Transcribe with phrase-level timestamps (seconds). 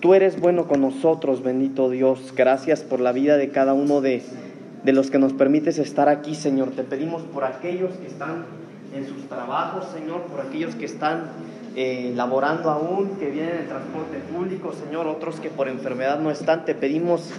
[0.00, 2.32] tú eres bueno con nosotros, bendito Dios.
[2.36, 4.22] Gracias por la vida de cada uno de,
[4.82, 6.70] de los que nos permites estar aquí, Señor.
[6.70, 8.46] Te pedimos por aquellos que están
[8.94, 11.30] en sus trabajos, Señor, por aquellos que están
[11.76, 16.64] eh, laborando aún, que vienen en transporte público, Señor, otros que por enfermedad no están.
[16.64, 17.30] Te pedimos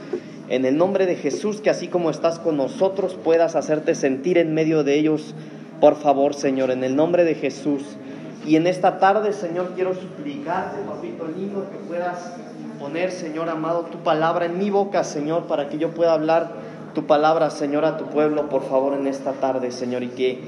[0.47, 4.53] en el nombre de Jesús que así como estás con nosotros puedas hacerte sentir en
[4.53, 5.33] medio de ellos,
[5.81, 7.97] por favor, Señor, en el nombre de Jesús.
[8.45, 12.35] Y en esta tarde, Señor, quiero suplicarte, papito lindo, que puedas
[12.81, 16.51] poner, Señor amado, tu palabra en mi boca, Señor, para que yo pueda hablar
[16.95, 20.39] tu palabra, Señor, a tu pueblo, por favor, en esta tarde, Señor, y que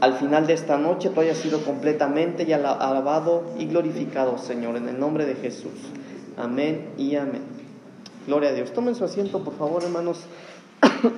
[0.00, 4.88] al final de esta noche tú hayas sido completamente y alabado y glorificado, Señor, en
[4.88, 5.72] el nombre de Jesús.
[6.36, 7.42] Amén y amén.
[8.26, 8.72] Gloria a Dios.
[8.72, 10.24] Tomen su asiento, por favor, hermanos.
[10.80, 11.06] bueno,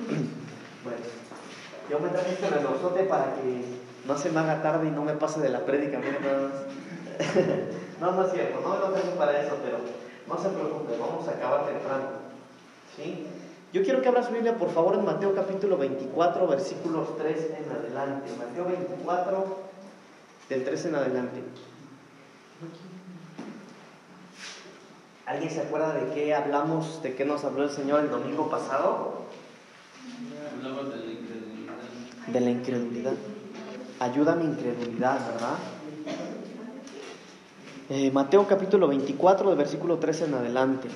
[1.89, 3.63] yo me traje este relojote para que
[4.05, 5.99] no se me haga tarde y no me pase de la prédica,
[8.01, 9.77] no, no es cierto, no lo tengo para eso, pero
[10.27, 12.25] no se preocupe, vamos a acabar temprano.
[12.95, 13.27] ¿Sí?
[13.73, 17.71] Yo quiero que abra su Biblia, por favor, en Mateo capítulo 24, versículos 3 en
[17.71, 18.31] adelante.
[18.37, 19.57] Mateo 24,
[20.49, 21.43] del 3 en adelante.
[25.25, 29.25] ¿Alguien se acuerda de qué hablamos, de qué nos habló el Señor el domingo pasado?
[30.53, 31.73] Hablamos de la incredulidad.
[32.27, 33.13] De la incredulidad.
[33.99, 35.57] Ayuda a mi incredulidad, ¿verdad?
[37.87, 40.87] Eh, Mateo capítulo 24, del versículo 3 en adelante.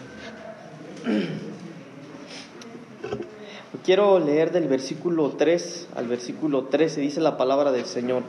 [3.85, 8.23] Quiero leer del versículo 3 al versículo 13, dice la palabra del Señor.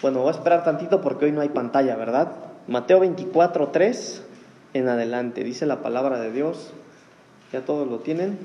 [0.00, 2.32] Bueno, voy a esperar tantito porque hoy no hay pantalla, ¿verdad?
[2.66, 4.22] Mateo 24, 3
[4.72, 6.70] en adelante, dice la palabra de Dios.
[7.52, 8.38] ¿Ya todos lo tienen?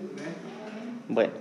[1.07, 1.31] Bueno.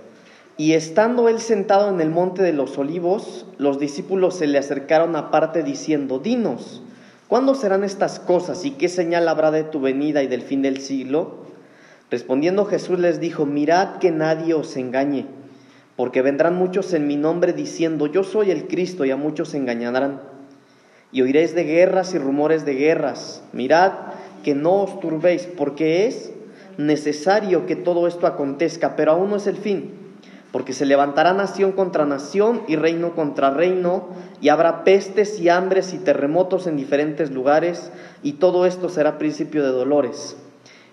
[0.55, 5.17] Y estando él sentado en el monte de los olivos, los discípulos se le acercaron
[5.17, 6.83] aparte diciendo, Dinos,
[7.31, 10.81] ¿cuándo serán estas cosas y qué señal habrá de tu venida y del fin del
[10.81, 11.45] siglo?
[12.09, 15.27] Respondiendo Jesús les dijo, mirad que nadie os engañe,
[15.95, 20.19] porque vendrán muchos en mi nombre diciendo, yo soy el Cristo, y a muchos engañarán.
[21.13, 23.41] Y oiréis de guerras y rumores de guerras.
[23.53, 23.93] Mirad
[24.43, 26.33] que no os turbéis, porque es
[26.77, 30.00] necesario que todo esto acontezca, pero aún no es el fin,
[30.51, 34.09] porque se levantará nación contra nación y reino contra reino,
[34.41, 37.91] y habrá pestes y hambres y terremotos en diferentes lugares,
[38.21, 40.35] y todo esto será principio de dolores.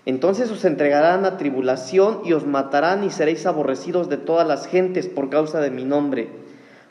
[0.05, 5.07] Entonces os entregarán a tribulación y os matarán y seréis aborrecidos de todas las gentes
[5.07, 6.29] por causa de mi nombre.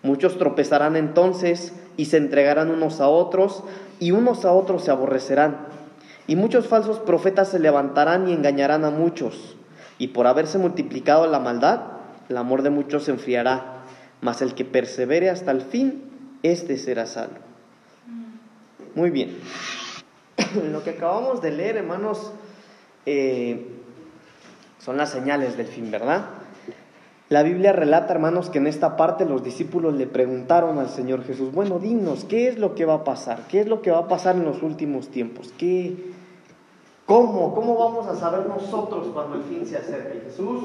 [0.03, 3.65] Muchos tropezarán entonces y se entregarán unos a otros
[3.99, 5.57] y unos a otros se aborrecerán.
[6.29, 9.57] Y muchos falsos profetas se levantarán y engañarán a muchos.
[9.99, 11.81] Y por haberse multiplicado la maldad,
[12.29, 13.85] el amor de muchos se enfriará.
[14.21, 16.03] Mas el que persevere hasta el fin,
[16.43, 17.39] éste será salvo.
[18.95, 19.37] Muy bien.
[20.73, 22.33] Lo que acabamos de leer, hermanos,
[23.07, 23.67] eh,
[24.81, 26.27] son las señales del fin, ¿verdad?
[27.29, 31.53] La Biblia relata, hermanos, que en esta parte los discípulos le preguntaron al Señor Jesús,
[31.53, 33.41] bueno, dinos, ¿qué es lo que va a pasar?
[33.49, 35.53] ¿Qué es lo que va a pasar en los últimos tiempos?
[35.59, 35.95] ¿Qué,
[37.09, 37.55] ¿Cómo?
[37.55, 40.21] ¿Cómo vamos a saber nosotros cuando el fin se acerque?
[40.27, 40.65] Jesús,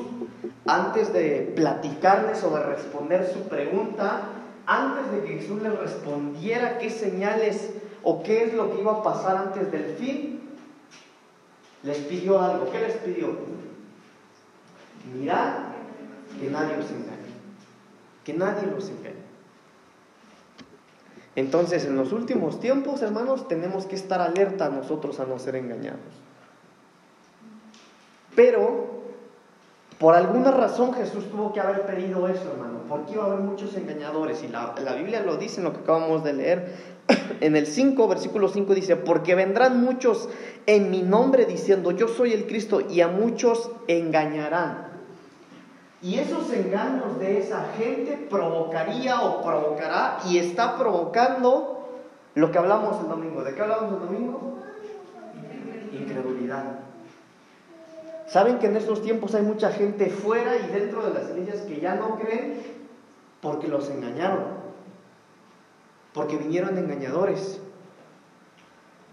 [0.65, 4.23] antes de platicarles o de responder su pregunta,
[4.65, 7.71] antes de que Jesús les respondiera qué señales
[8.03, 10.41] o qué es lo que iba a pasar antes del fin,
[11.81, 12.69] les pidió algo.
[12.69, 13.37] ¿Qué les pidió?
[15.13, 15.53] Mirad
[16.41, 17.31] que nadie os engañe.
[18.25, 19.23] Que nadie los engañe.
[21.37, 26.22] Entonces, en los últimos tiempos, hermanos, tenemos que estar alerta nosotros a no ser engañados.
[28.35, 28.87] Pero,
[29.99, 33.75] por alguna razón Jesús tuvo que haber pedido eso, hermano, porque iba a haber muchos
[33.75, 34.43] engañadores.
[34.43, 36.93] Y la, la Biblia lo dice en lo que acabamos de leer.
[37.41, 40.29] En el 5, versículo 5 dice, porque vendrán muchos
[40.65, 44.93] en mi nombre diciendo, yo soy el Cristo, y a muchos engañarán.
[46.03, 51.87] Y esos engaños de esa gente provocaría o provocará y está provocando
[52.35, 53.41] lo que hablamos el domingo.
[53.41, 54.59] ¿De qué hablamos el domingo?
[55.93, 56.82] Incredulidad.
[58.33, 61.79] ¿Saben que en estos tiempos hay mucha gente fuera y dentro de las iglesias que
[61.79, 62.63] ya no creen
[63.41, 64.45] porque los engañaron?
[66.13, 67.61] Porque vinieron engañadores.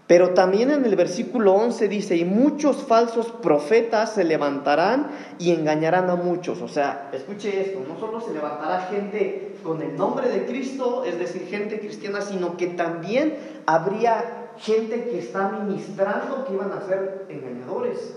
[0.07, 6.09] Pero también en el versículo 11 dice, y muchos falsos profetas se levantarán y engañarán
[6.09, 6.59] a muchos.
[6.63, 11.19] O sea, escuche esto, no solo se levantará gente con el nombre de Cristo, es
[11.19, 17.27] decir, gente cristiana, sino que también habría gente que está ministrando que iban a ser
[17.29, 18.15] engañadores.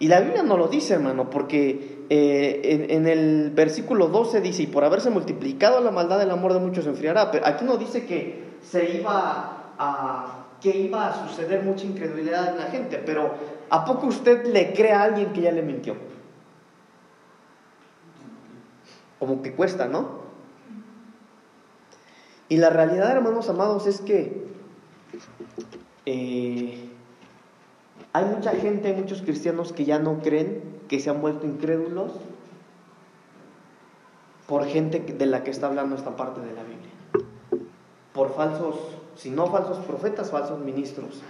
[0.00, 4.66] Y la Biblia no lo dice, hermano, porque eh, en, el versículo 12 dice, y
[4.66, 7.30] por haberse multiplicado la maldad, el amor de muchos se enfriará.
[7.30, 12.56] Pero aquí no dice que se iba a, que iba a suceder mucha incredulidad en
[12.56, 13.34] la gente, pero
[13.68, 15.96] ¿a poco usted le cree a alguien que ya le mintió?
[19.18, 20.20] Como que cuesta, ¿no?
[22.48, 24.46] Y la realidad, hermanos amados, es que
[26.06, 26.89] eh,
[28.12, 32.12] hay mucha gente, muchos cristianos que ya no creen, que se han vuelto incrédulos
[34.46, 36.90] por gente de la que está hablando esta parte de la Biblia.
[38.12, 38.76] Por falsos,
[39.14, 41.22] si no falsos profetas, falsos ministros.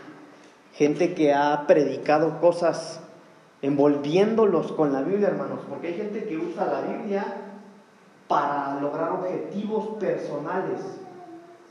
[0.73, 3.01] Gente que ha predicado cosas
[3.61, 5.61] envolviéndolos con la Biblia, hermanos.
[5.69, 7.27] Porque hay gente que usa la Biblia
[8.27, 10.81] para lograr objetivos personales.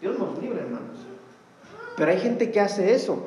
[0.01, 0.99] Dios nos libre, hermanos.
[1.97, 3.25] Pero hay gente que hace eso.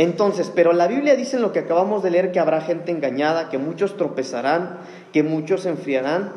[0.00, 3.50] Entonces, pero la Biblia dice en lo que acabamos de leer que habrá gente engañada,
[3.50, 4.78] que muchos tropezarán,
[5.12, 6.32] que muchos se enfriarán.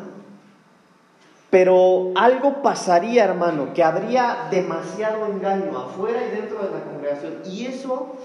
[1.50, 7.36] Pero algo pasaría, hermano, que habría demasiado engaño afuera y dentro de la congregación.
[7.50, 8.18] Y eso,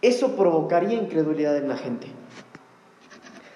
[0.00, 2.06] eso provocaría incredulidad en la gente.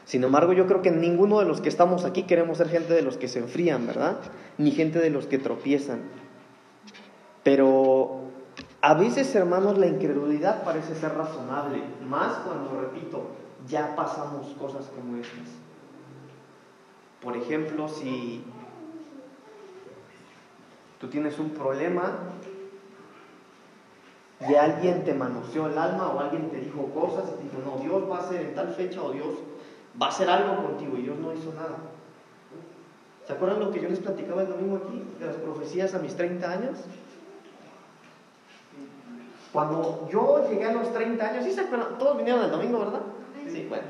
[0.06, 3.02] Sin embargo, yo creo que ninguno de los que estamos aquí queremos ser gente de
[3.02, 4.16] los que se enfrían, ¿verdad?
[4.58, 6.00] Ni gente de los que tropiezan.
[7.44, 8.23] Pero
[8.84, 13.28] a veces, hermanos, la incredulidad parece ser razonable, más cuando, repito,
[13.66, 15.48] ya pasamos cosas como estas.
[17.22, 18.44] Por ejemplo, si
[21.00, 22.12] tú tienes un problema
[24.46, 27.82] y alguien te manoseó el alma o alguien te dijo cosas y te dijo, no,
[27.82, 29.36] Dios va a hacer en tal fecha o Dios
[30.00, 31.78] va a hacer algo contigo y Dios no hizo nada.
[33.26, 36.14] ¿Se acuerdan lo que yo les platicaba el domingo aquí, de las profecías a mis
[36.14, 36.80] 30 años?
[39.54, 41.96] Cuando yo llegué a los 30 años, ¿sí se acuerdan?
[41.96, 43.02] Todos vinieron el domingo, ¿verdad?
[43.48, 43.84] Sí, bueno.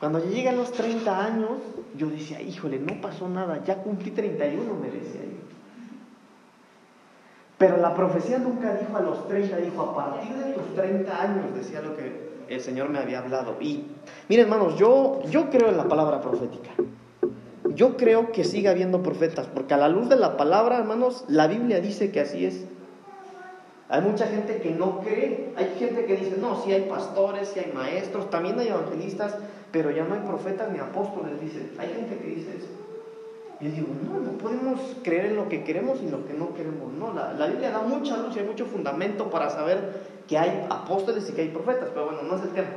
[0.00, 1.50] Cuando yo llegué a los 30 años,
[1.94, 5.44] yo decía, híjole, no pasó nada, ya cumplí 31, me decía yo.
[7.58, 11.54] Pero la profecía nunca dijo a los 30, dijo a partir de tus 30 años,
[11.54, 13.56] decía lo que el Señor me había hablado.
[13.60, 13.84] Y
[14.30, 16.70] miren hermanos, yo, yo creo en la palabra profética.
[17.74, 21.46] Yo creo que sigue habiendo profetas, porque a la luz de la palabra, hermanos, la
[21.46, 22.64] Biblia dice que así es.
[23.88, 27.60] Hay mucha gente que no cree, hay gente que dice, no, sí hay pastores, sí
[27.60, 29.36] hay maestros, también hay evangelistas,
[29.72, 31.70] pero ya no hay profetas ni apóstoles, dice.
[31.78, 32.68] Hay gente que dice eso.
[33.60, 36.92] Yo digo, no, no podemos creer en lo que queremos y lo que no queremos.
[36.92, 40.66] No, la, la Biblia da mucha luz y hay mucho fundamento para saber que hay
[40.70, 42.68] apóstoles y que hay profetas, pero bueno, no es el tema.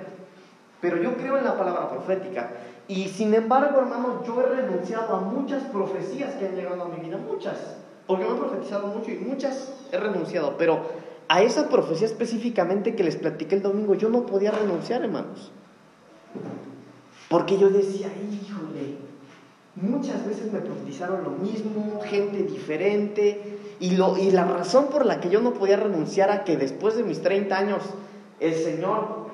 [0.81, 2.51] Pero yo creo en la palabra profética.
[2.87, 6.97] Y sin embargo, hermanos, yo he renunciado a muchas profecías que han llegado a mi
[6.97, 7.77] vida, muchas.
[8.07, 10.57] Porque me he profetizado mucho y muchas he renunciado.
[10.57, 10.81] Pero
[11.27, 15.51] a esa profecía específicamente que les platiqué el domingo, yo no podía renunciar, hermanos.
[17.29, 18.95] Porque yo decía, híjole,
[19.75, 23.59] muchas veces me profetizaron lo mismo, gente diferente.
[23.79, 26.95] Y, lo, y la razón por la que yo no podía renunciar a que después
[26.95, 27.83] de mis 30 años
[28.39, 29.26] el Señor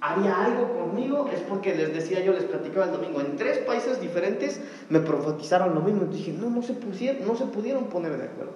[0.00, 4.00] haría algo conmigo es porque les decía yo, les platicaba el domingo, en tres países
[4.00, 6.06] diferentes me profetizaron lo mismo.
[6.10, 8.52] Y dije, no, no se, pusieron, no se pudieron poner de acuerdo.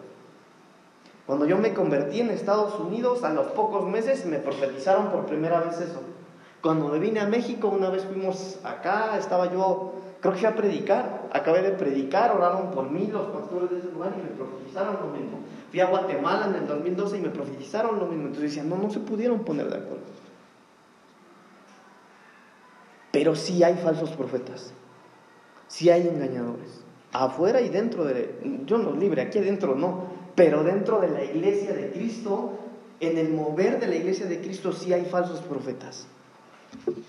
[1.26, 5.61] Cuando yo me convertí en Estados Unidos, a los pocos meses me profetizaron por primera
[5.61, 6.00] vez eso.
[6.61, 10.55] Cuando me vine a México, una vez fuimos acá, estaba yo, creo que fui a
[10.55, 14.96] predicar, acabé de predicar, oraron por mí los pastores de ese lugar y me profetizaron
[15.00, 15.41] lo mismo.
[15.70, 18.26] Fui a Guatemala en el 2012 y me profetizaron lo mismo.
[18.26, 20.05] Entonces decían, no, no se pudieron poner de acuerdo.
[23.14, 24.72] Pero sí hay falsos profetas,
[25.68, 31.00] sí hay engañadores, afuera y dentro de, yo no libre, aquí adentro no, pero dentro
[31.00, 32.58] de la iglesia de Cristo,
[32.98, 36.08] en el mover de la iglesia de Cristo sí hay falsos profetas.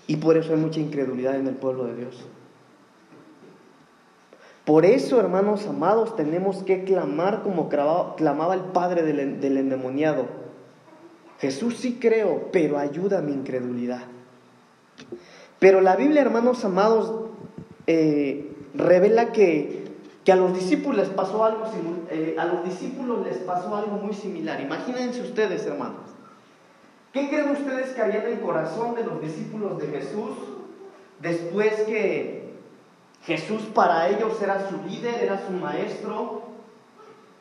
[0.06, 2.24] Y por eso hay mucha incredulidad en el pueblo de Dios.
[4.64, 10.26] Por eso, hermanos amados, tenemos que clamar como clamaba el padre del, del endemoniado.
[11.40, 14.02] Jesús sí creo, pero ayuda a mi incredulidad.
[15.58, 17.12] Pero la Biblia, hermanos amados,
[17.86, 19.84] eh, revela que,
[20.24, 21.64] que, a los discípulos les pasó algo
[22.10, 24.60] eh, a los discípulos les pasó algo muy similar.
[24.60, 26.02] Imagínense ustedes, hermanos.
[27.12, 30.32] ¿Qué creen ustedes que había en el corazón de los discípulos de Jesús
[31.20, 32.52] después que
[33.24, 36.42] Jesús para ellos era su líder, era su maestro?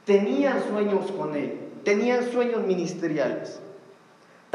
[0.06, 3.60] Tenían sueños con él, tenían sueños ministeriales.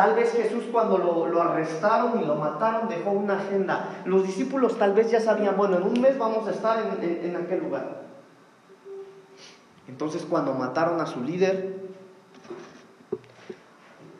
[0.00, 4.00] Tal vez Jesús cuando lo, arrestaron y lo mataron dejó una agenda.
[4.06, 7.36] Los discípulos tal vez ya sabían, bueno, en un mes vamos a estar en, en
[7.36, 8.00] aquel lugar.
[9.88, 11.74] Entonces cuando mataron a su líder,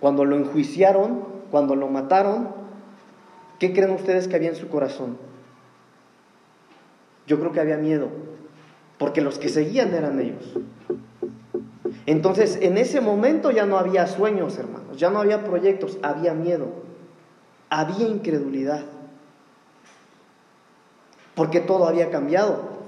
[0.01, 2.51] cuando lo enjuiciaron, cuando lo mataron,
[3.59, 5.17] ¿qué creen ustedes que había en su corazón?
[7.27, 8.09] Yo creo que había miedo,
[8.99, 10.59] porque los que seguían eran ellos.
[12.05, 14.80] Entonces, en ese momento ya no había sueños, hermano.
[14.97, 16.67] Ya no había proyectos, había miedo,
[17.69, 18.85] había incredulidad.
[21.35, 22.81] Porque todo había cambiado.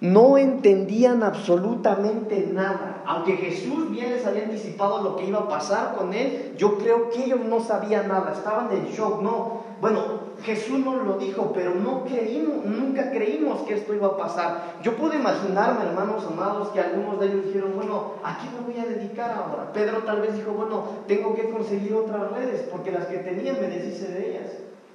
[0.00, 3.02] No entendían absolutamente nada.
[3.04, 7.10] Aunque Jesús bien les había anticipado lo que iba a pasar con él, yo creo
[7.10, 9.20] que ellos no sabían nada, estaban en shock.
[9.22, 14.16] No, bueno, Jesús nos lo dijo, pero no creímos, nunca creímos que esto iba a
[14.16, 14.76] pasar.
[14.82, 18.80] Yo puedo imaginarme, hermanos amados, que algunos de ellos dijeron, bueno, ¿a qué me voy
[18.80, 19.72] a dedicar ahora?
[19.72, 23.66] Pedro tal vez dijo, bueno, tengo que conseguir otras redes, porque las que tenía me
[23.66, 24.52] deshice de ellas.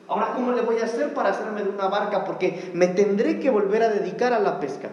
[0.07, 2.23] Ahora, ¿cómo le voy a hacer para hacerme de una barca?
[2.23, 4.89] Porque me tendré que volver a dedicar a la pesca.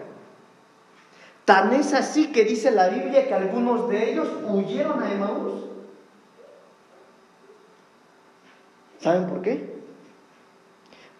[1.45, 5.65] Tan es así que dice la Biblia que algunos de ellos huyeron a Emaús.
[8.99, 9.80] ¿Saben por qué?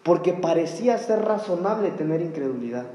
[0.02, 2.86] Porque parecía ser razonable tener incredulidad.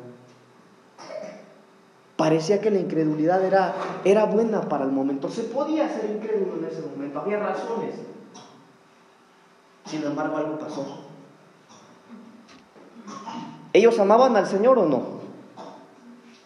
[2.17, 5.29] Parecía que la incredulidad era, era buena para el momento.
[5.29, 7.93] Se podía ser incrédulo en ese momento, había razones.
[9.85, 10.85] Sin embargo, algo pasó.
[13.71, 15.03] ¿Ellos amaban al Señor o no?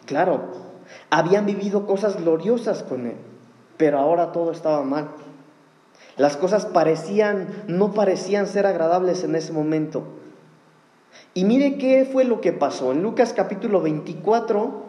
[0.06, 0.42] Claro,
[1.10, 3.16] habían vivido cosas gloriosas con Él,
[3.78, 5.12] pero ahora todo estaba mal.
[6.18, 10.04] Las cosas parecían, no parecían ser agradables en ese momento.
[11.34, 12.92] Y mire qué fue lo que pasó.
[12.92, 14.84] En Lucas capítulo 24,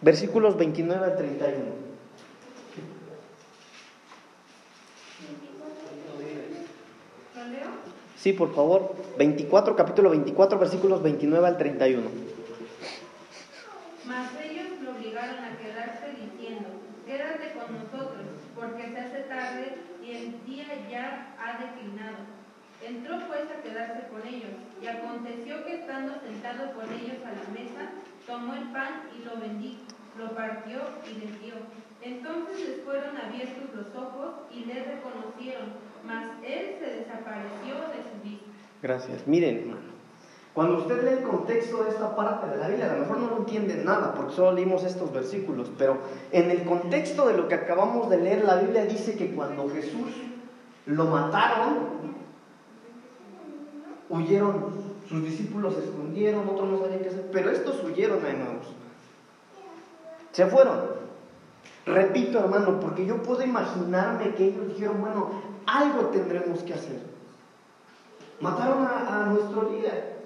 [0.00, 1.82] versículos 29 al 31.
[8.22, 8.94] Sí, por favor.
[9.18, 12.08] 24, capítulo 24, versículos 29 al 31.
[14.06, 16.68] Mas ellos lo obligaron a quedarse diciendo,
[17.04, 18.22] quédate con nosotros,
[18.54, 22.18] porque se hace tarde y el día ya ha declinado.
[22.80, 27.46] Entró pues a quedarse con ellos, y aconteció que estando sentado con ellos a la
[27.54, 27.90] mesa,
[28.26, 29.82] tomó el pan y lo bendijo,
[30.18, 31.54] lo partió y les dio.
[32.02, 38.22] Entonces les fueron abiertos los ojos y le reconocieron mas él se desapareció de su
[38.28, 38.46] vista.
[38.82, 39.26] Gracias.
[39.26, 39.92] Miren, hermano.
[40.54, 43.30] Cuando usted lee el contexto de esta parte de la Biblia, a lo mejor no
[43.30, 45.96] lo entiende nada, porque solo leímos estos versículos, pero
[46.30, 50.12] en el contexto de lo que acabamos de leer, la Biblia dice que cuando Jesús
[50.84, 52.21] lo mataron,
[54.12, 54.66] huyeron,
[55.08, 58.66] sus discípulos se escondieron, otros no sabían qué hacer, pero estos huyeron, hermanos.
[60.32, 60.80] Se fueron.
[61.84, 65.30] Repito, hermano, porque yo puedo imaginarme que ellos dijeron, bueno,
[65.66, 67.00] algo tendremos que hacer.
[68.40, 70.20] Mataron a, nuestro líder.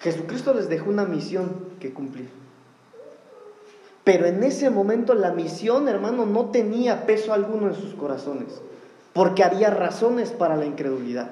[0.00, 2.28] Jesucristo les dejó una misión que cumplir.
[4.04, 8.60] Pero en ese momento la misión, hermano, no tenía peso alguno en sus corazones,
[9.12, 11.30] porque había razones para la incredulidad.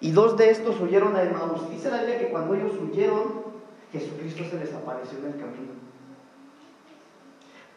[0.00, 1.70] Y dos de estos huyeron a Emmaus.
[1.70, 3.44] Dice la Biblia que cuando ellos huyeron,
[3.92, 5.72] Jesucristo se les apareció en el camino.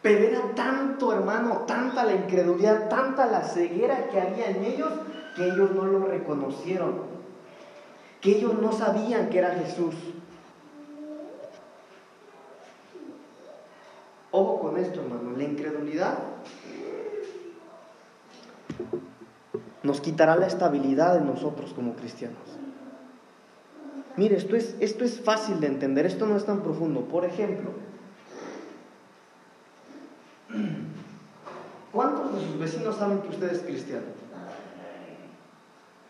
[0.02, 4.92] Pero era tanto, hermano, tanta la incredulidad, tanta la ceguera que había en ellos,
[5.34, 7.02] que ellos no lo reconocieron,
[8.20, 9.94] que ellos no sabían que era Jesús.
[14.30, 16.18] Ojo con esto, hermano, la incredulidad
[19.82, 22.38] nos quitará la estabilidad de nosotros como cristianos.
[24.16, 27.02] Mire, esto es, esto es fácil de entender, esto no es tan profundo.
[27.02, 27.70] Por ejemplo,
[31.92, 34.06] ¿Cuántos de sus vecinos saben que usted es cristiano?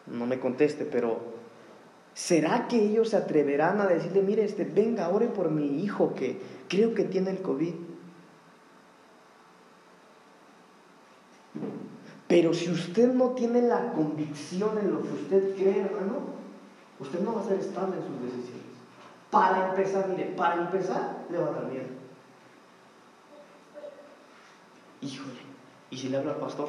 [0.07, 1.21] No me conteste, pero
[2.15, 6.41] ¿será que ellos se atreverán a decirle, mire, este, venga, ore por mi hijo que
[6.69, 7.75] creo que tiene el COVID?
[12.29, 16.21] Pero si usted no tiene la convicción en lo que usted cree, hermano,
[17.01, 18.69] usted no va a ser estable en sus decisiones.
[19.31, 21.87] Para empezar, mire, para empezar, le va a dar miedo.
[25.01, 25.49] Híjole,
[25.91, 26.69] ¿Y si le habla al pastor?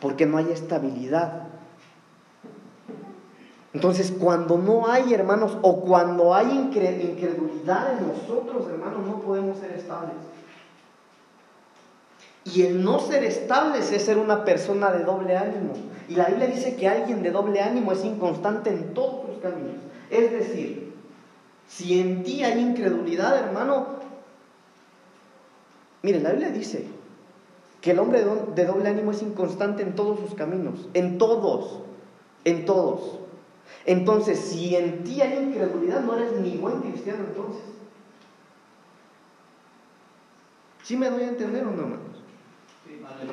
[0.00, 1.48] Porque no hay estabilidad.
[3.72, 9.72] Entonces, cuando no hay, hermanos, o cuando hay incredulidad en nosotros, hermanos, no podemos ser
[9.72, 10.16] estables.
[12.54, 15.74] Y el no ser estables es ser una persona de doble ánimo.
[16.08, 19.76] Y la Biblia dice que alguien de doble ánimo es inconstante en todos sus caminos.
[20.10, 20.94] Es decir,
[21.68, 23.98] si en ti hay incredulidad, hermano,
[26.02, 26.86] mire, la Biblia dice
[27.82, 28.24] que el hombre
[28.54, 31.82] de doble ánimo es inconstante en todos sus caminos, en todos,
[32.44, 33.18] en todos.
[33.84, 37.62] Entonces, si en ti hay incredulidad, no eres ni buen cristiano entonces.
[40.82, 42.07] ¿Sí me doy a entender o no, hermanos?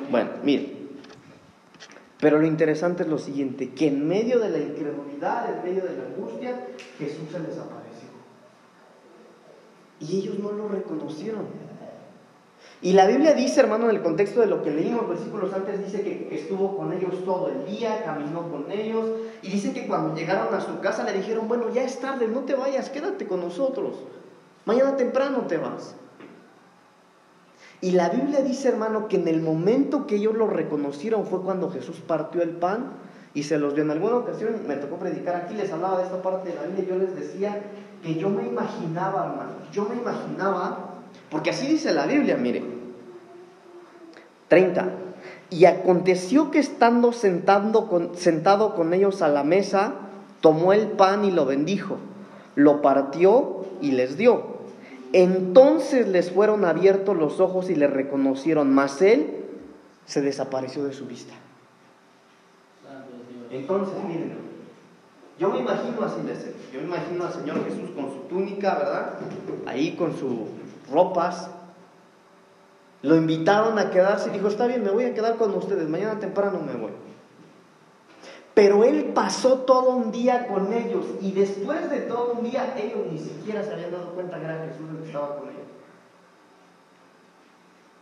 [0.09, 0.75] Bueno, miren.
[2.19, 5.97] Pero lo interesante es lo siguiente, que en medio de la incredulidad, en medio de
[5.97, 8.09] la angustia, Jesús se les apareció.
[9.99, 11.45] Y ellos no lo reconocieron.
[12.81, 16.01] Y la Biblia dice, hermano, en el contexto de lo que leímos versículos antes, dice
[16.03, 19.09] que, estuvo con ellos todo el día, caminó con ellos,
[19.41, 22.41] y dice que cuando llegaron a su casa le dijeron, bueno, ya es tarde, no
[22.41, 23.97] te vayas, quédate con nosotros,
[24.65, 25.95] mañana temprano te vas.
[27.85, 31.69] Y la Biblia dice, hermano, que en el momento que ellos lo reconocieron fue cuando
[31.69, 32.93] Jesús partió el pan
[33.35, 33.83] y se los dio.
[33.83, 36.83] En alguna ocasión me tocó predicar aquí, les hablaba de esta parte de la Biblia
[36.83, 37.61] y yo les decía
[38.01, 40.95] que yo me imaginaba, hermano, yo me imaginaba,
[41.29, 42.63] porque así dice la Biblia, mire,
[44.47, 44.89] 30.
[45.51, 49.93] Y aconteció que estando sentando con, sentado con ellos a la mesa,
[50.41, 51.97] tomó el pan y lo bendijo,
[52.55, 54.54] lo partió y les dio.
[55.17, 59.45] Entonces les fueron abiertos los ojos y le reconocieron, mas él
[60.05, 61.33] se desapareció de su vista.
[63.49, 64.35] Entonces, miren,
[65.39, 66.53] yo me imagino así de ser.
[66.73, 69.13] Yo me imagino al Señor Jesús con su túnica, ¿verdad?
[69.65, 70.49] Ahí con sus
[70.91, 71.49] ropas.
[73.01, 76.19] Lo invitaron a quedarse y dijo, está bien, me voy a quedar con ustedes, mañana
[76.19, 76.91] temprano me voy.
[78.55, 83.05] Pero él pasó todo un día con ellos y después de todo un día ellos
[83.11, 85.55] ni siquiera se habían dado cuenta que era Jesús el que estaba con ellos.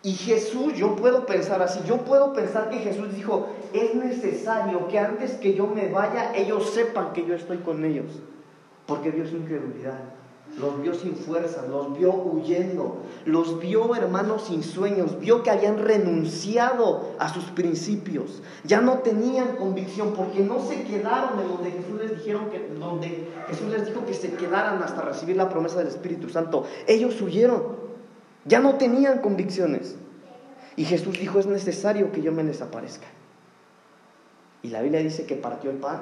[0.03, 4.99] Y Jesús, yo puedo pensar así, yo puedo pensar que Jesús dijo, es necesario que
[4.99, 8.21] antes que yo me vaya, ellos sepan que yo estoy con ellos,
[8.85, 10.01] porque vio su incredulidad,
[10.57, 15.79] los vio sin fuerza, los vio huyendo, los vio hermanos sin sueños, vio que habían
[15.79, 21.99] renunciado a sus principios, ya no tenían convicción, porque no se quedaron en donde Jesús
[21.99, 26.29] les que, donde Jesús les dijo que se quedaran hasta recibir la promesa del Espíritu
[26.29, 27.83] Santo, ellos huyeron.
[28.45, 29.95] Ya no tenían convicciones.
[30.75, 33.07] Y Jesús dijo, es necesario que yo me desaparezca.
[34.63, 36.01] Y la Biblia dice que partió el pan.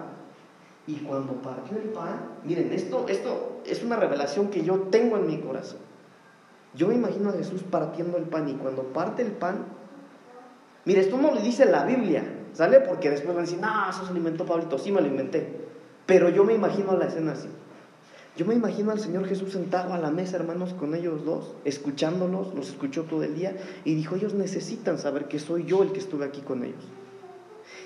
[0.87, 5.27] Y cuando partió el pan, miren, esto, esto es una revelación que yo tengo en
[5.27, 5.79] mi corazón.
[6.73, 9.65] Yo me imagino a Jesús partiendo el pan y cuando parte el pan,
[10.85, 12.23] mire, esto no lo dice la Biblia,
[12.53, 12.79] ¿sale?
[12.79, 15.67] Porque después van a decir, no, eso se alimentó Pablito, sí me lo inventé.
[16.05, 17.49] Pero yo me imagino la escena así.
[18.37, 22.55] Yo me imagino al Señor Jesús sentado a la mesa, hermanos, con ellos dos, escuchándolos,
[22.55, 25.99] los escuchó todo el día y dijo, ellos necesitan saber que soy yo el que
[25.99, 26.83] estuve aquí con ellos.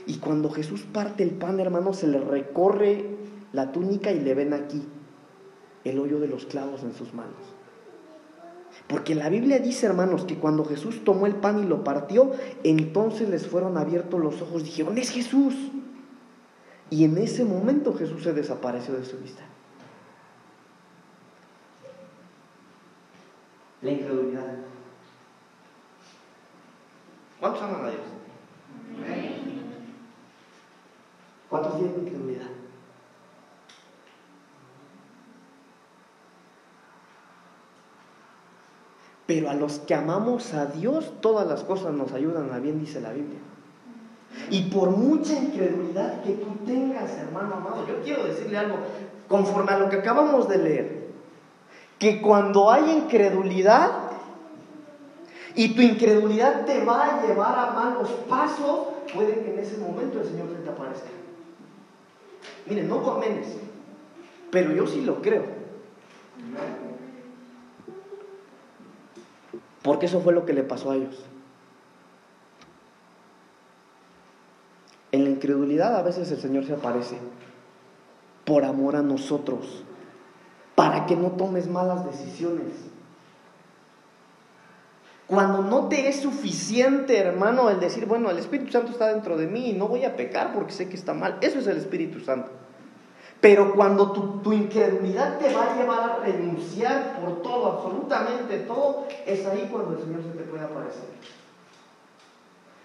[0.05, 3.05] Y cuando Jesús parte el pan, hermanos, se le recorre
[3.53, 4.83] la túnica y le ven aquí
[5.83, 7.55] el hoyo de los clavos en sus manos.
[8.87, 13.29] Porque la Biblia dice, hermanos, que cuando Jesús tomó el pan y lo partió, entonces
[13.29, 15.55] les fueron abiertos los ojos, dijeron, es Jesús.
[16.89, 19.43] Y en ese momento Jesús se desapareció de su vista.
[23.81, 24.55] La incredulidad.
[27.39, 29.44] ¿Cuántos aman a Dios?
[31.49, 32.47] ¿Cuántos tienen incredulidad?
[39.27, 43.01] Pero a los que amamos a Dios, todas las cosas nos ayudan a bien, dice
[43.01, 43.39] la Biblia.
[44.49, 48.77] Y por mucha incredulidad que tú tengas, hermano amado, yo quiero decirle algo,
[49.27, 51.07] conforme a lo que acabamos de leer,
[51.97, 53.91] que cuando hay incredulidad
[55.55, 60.19] y tu incredulidad te va a llevar a malos pasos, puede que en ese momento
[60.19, 61.09] el Señor se te aparezca.
[62.67, 63.47] Miren, no menos,
[64.51, 65.43] pero yo sí lo creo.
[69.83, 71.23] Porque eso fue lo que le pasó a ellos.
[75.11, 77.17] En la incredulidad a veces el Señor se aparece
[78.45, 79.83] por amor a nosotros,
[80.75, 82.94] para que no tomes malas decisiones.
[85.27, 89.47] Cuando no te es suficiente, hermano, el decir, bueno, el Espíritu Santo está dentro de
[89.47, 92.19] mí y no voy a pecar porque sé que está mal, eso es el Espíritu
[92.19, 92.51] Santo.
[93.41, 99.07] Pero cuando tu, tu, incredulidad te va a llevar a renunciar por todo, absolutamente todo,
[99.25, 101.03] es ahí cuando el Señor se te puede aparecer.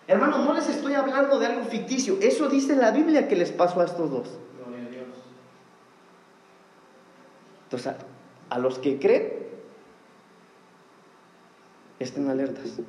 [0.07, 3.81] Hermano, no les estoy hablando de algo ficticio, eso dice la Biblia que les pasó
[3.81, 4.29] a estos dos.
[4.59, 5.07] Gloria a Dios.
[7.65, 7.95] Entonces,
[8.49, 9.33] a los que creen,
[12.01, 12.81] estén alertas.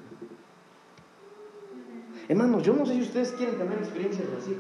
[2.28, 4.58] Hermanos, yo no sé si ustedes quieren tener experiencias así,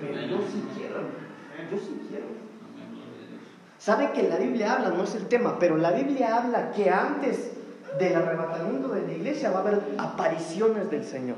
[0.00, 1.00] pero yo sí quiero,
[1.70, 2.26] yo sí quiero.
[3.78, 7.52] Sabe que la Biblia habla, no es el tema, pero la Biblia habla que antes
[7.98, 11.36] del arrebatamiento de la iglesia va a haber apariciones del Señor.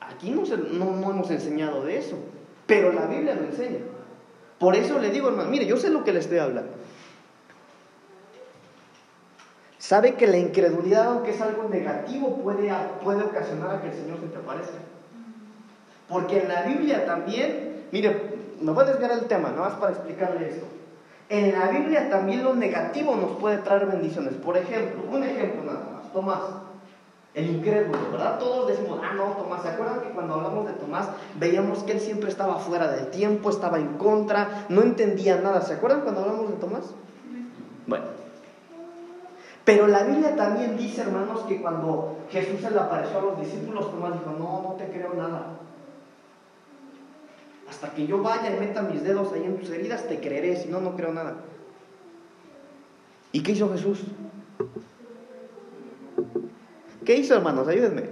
[0.00, 2.16] Aquí no, se- no hemos enseñado de eso,
[2.66, 3.78] pero la Biblia lo enseña.
[4.58, 6.72] Por eso le digo, hermano, mire, yo sé lo que le estoy hablando.
[9.84, 14.18] Sabe que la incredulidad, aunque es algo negativo, puede, puede ocasionar a que el Señor
[14.18, 14.78] se te aparezca.
[16.08, 18.30] Porque en la Biblia también, mire,
[18.62, 20.64] me voy a desviar el tema, nada más para explicarle esto.
[21.28, 24.32] en la Biblia también lo negativo nos puede traer bendiciones.
[24.36, 26.40] Por ejemplo, un ejemplo nada más, Tomás,
[27.34, 28.38] el incrédulo, ¿verdad?
[28.38, 32.00] Todos decimos, ah, no, Tomás, ¿se acuerdan que cuando hablamos de Tomás veíamos que él
[32.00, 35.60] siempre estaba fuera del tiempo, estaba en contra, no entendía nada?
[35.60, 36.94] ¿Se acuerdan cuando hablamos de Tomás?
[37.86, 38.13] Bueno.
[39.64, 43.90] Pero la Biblia también dice, hermanos, que cuando Jesús se le apareció a los discípulos,
[43.90, 45.58] Tomás dijo, no, no te creo nada.
[47.68, 50.68] Hasta que yo vaya y meta mis dedos ahí en tus heridas, te creeré, si
[50.68, 51.36] no, no creo nada.
[53.32, 54.02] ¿Y qué hizo Jesús?
[57.04, 57.66] ¿Qué hizo, hermanos?
[57.66, 58.02] Ayúdenme.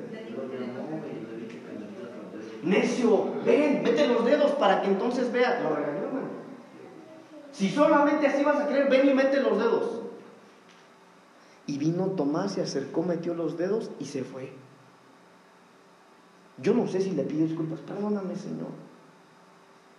[2.62, 5.62] Necio, ven, mete los dedos para que entonces veas.
[5.62, 6.28] Lo regañó, hermano.
[7.52, 10.01] Si solamente así vas a creer, ven y mete los dedos.
[11.82, 14.52] Vino Tomás, se acercó, metió los dedos y se fue.
[16.58, 18.68] Yo no sé si le pidió disculpas, perdóname, Señor.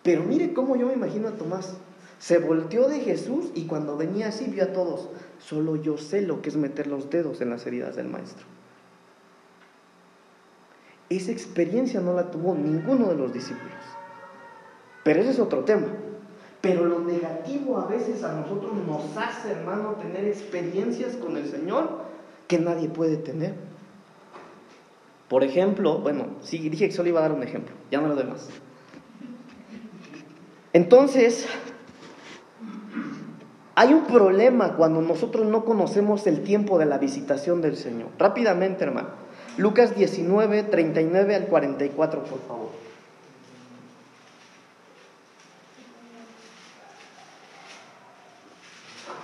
[0.02, 1.76] Pero mire cómo yo me imagino a Tomás.
[2.19, 5.10] Se volteó de Jesús y cuando venía así vio a todos.
[5.39, 8.46] Solo yo sé lo que es meter los dedos en las heridas del maestro.
[11.10, 13.74] Esa experiencia no la tuvo ninguno de los discípulos.
[15.04, 15.88] Pero ese es otro tema.
[16.63, 21.89] Pero lo negativo a veces a nosotros nos hace, hermano, tener experiencias con el Señor
[22.47, 23.54] que nadie puede tener.
[25.28, 28.15] Por ejemplo, bueno, sí, dije que solo iba a dar un ejemplo, ya no lo
[28.15, 28.47] demás.
[30.71, 31.47] Entonces,
[33.76, 38.08] hay un problema cuando nosotros no conocemos el tiempo de la visitación del Señor.
[38.17, 39.10] Rápidamente, hermano.
[39.58, 42.83] Lucas 19, 39 al 44, por favor.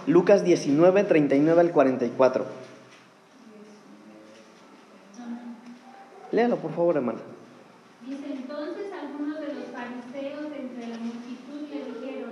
[0.09, 2.43] Lucas 19, 39 al 44.
[6.31, 7.19] Léalo, por favor, hermano.
[8.07, 12.31] Dice entonces algunos de los fariseos entre la multitud le dijeron,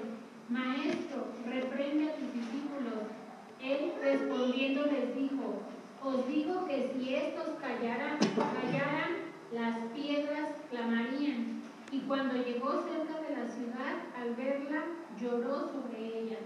[0.50, 3.13] Maestro, reprende a tus discípulos.
[3.62, 5.62] Él respondiendo les dijo,
[6.04, 9.12] os digo que si estos callaran, callaran,
[9.54, 11.62] las piedras clamarían.
[11.92, 14.82] Y cuando llegó cerca de la ciudad, al verla,
[15.22, 16.38] lloró sobre ella,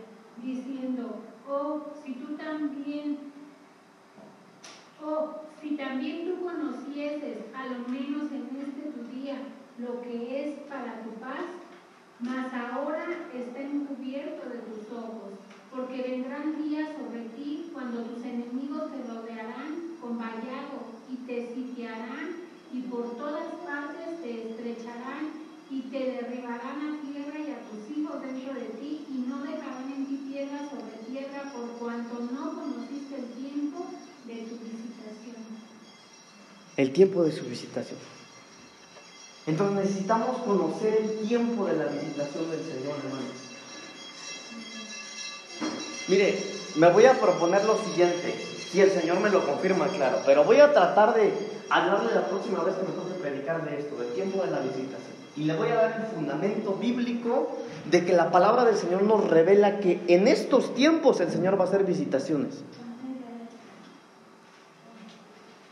[0.43, 3.17] diciendo, oh, si tú también,
[5.03, 9.37] oh, si también tú conocieses, a lo menos en este tu día,
[9.77, 11.45] lo que es para tu paz,
[12.19, 15.31] mas ahora está encubierto de tus ojos,
[15.71, 22.41] porque vendrán días sobre ti cuando tus enemigos te rodearán con vallado y te sitiarán
[22.71, 25.29] y por todas partes te estrecharán
[25.69, 29.91] y te derribarán a tierra y a tus hijos dentro de ti y no dejarán
[29.91, 33.85] en ti piedra sobre tierra por cuanto no conociste el tiempo
[34.25, 35.35] de su visitación.
[36.77, 37.99] El tiempo de su visitación.
[39.45, 43.35] Entonces necesitamos conocer el tiempo de la visitación del Señor, hermanos.
[46.07, 46.43] Mire,
[46.75, 48.33] me voy a proponer lo siguiente,
[48.71, 51.33] si el Señor me lo confirma, claro, pero voy a tratar de
[51.69, 55.11] hablarle la próxima vez que me toque predicar de esto, del tiempo de la visitación.
[55.35, 57.57] Y le voy a dar el fundamento bíblico
[57.89, 61.65] de que la palabra del Señor nos revela que en estos tiempos el Señor va
[61.65, 62.63] a hacer visitaciones.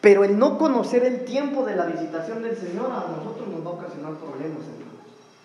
[0.02, 3.72] Pero el no conocer el tiempo de la visitación del Señor a nosotros nos va
[3.72, 4.90] a ocasionar problemas, hermanos.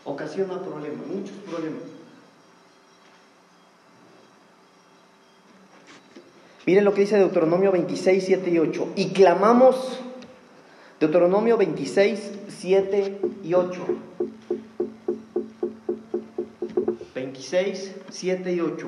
[0.05, 1.83] Ocasiona problemas, muchos problemas.
[6.67, 8.89] Miren lo que dice Deuteronomio 26, 7 y 8.
[8.97, 9.99] Y clamamos,
[10.99, 13.81] Deuteronomio 26, 7 y 8.
[17.35, 18.87] 26, 7 y 8.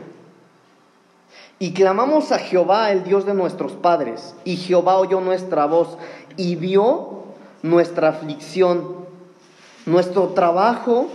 [1.59, 5.99] Y clamamos a Jehová, el Dios de nuestros padres, y Jehová oyó nuestra voz
[6.37, 7.25] y vio
[7.63, 9.07] nuestra aflicción,
[9.85, 11.09] nuestro trabajo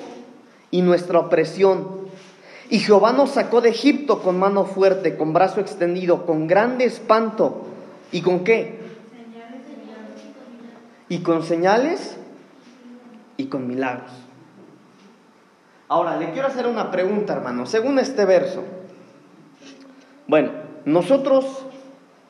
[0.72, 2.02] y nuestra opresión.
[2.70, 7.62] Y Jehová nos sacó de Egipto con mano fuerte, con brazo extendido, con grande espanto.
[8.12, 8.78] ¿Y con qué?
[11.08, 12.17] Y con señales
[13.38, 14.31] y con milagros.
[15.91, 17.65] Ahora, le quiero hacer una pregunta, hermano.
[17.65, 18.63] Según este verso,
[20.25, 20.51] bueno,
[20.86, 21.45] nosotros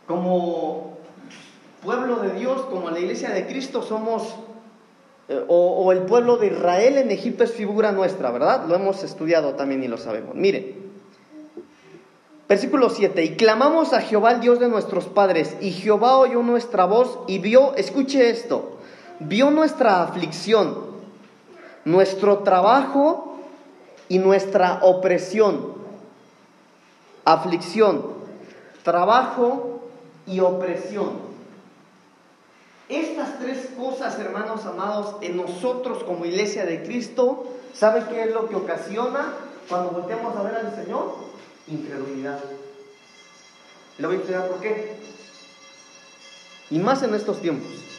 [0.08, 0.98] como
[1.84, 4.34] pueblo de Dios, como la iglesia de Cristo, somos,
[5.30, 8.66] eh, o, o, el pueblo de Israel en Egipto es figura nuestra, ¿verdad?
[8.66, 10.34] Lo hemos estudiado también y lo sabemos.
[10.34, 10.78] Mire,
[12.50, 16.86] versículo 7, y clamamos a Jehová, el Dios de nuestros padres, y Jehová oyó nuestra
[16.86, 18.80] voz y vio, escuche esto,
[19.20, 20.90] vio nuestra aflicción,
[21.86, 23.31] nuestro trabajo
[24.12, 25.72] y nuestra opresión
[27.24, 28.08] aflicción,
[28.84, 29.84] trabajo
[30.28, 31.32] y opresión.
[32.90, 38.50] Estas tres cosas, hermanos amados, en nosotros como iglesia de Cristo, ¿sabe qué es lo
[38.50, 39.34] que ocasiona
[39.70, 41.32] cuando volteamos a ver al Señor?
[41.70, 42.38] incredulidad.
[43.98, 44.98] Le voy a explicar por qué.
[46.70, 47.91] Y más en estos tiempos.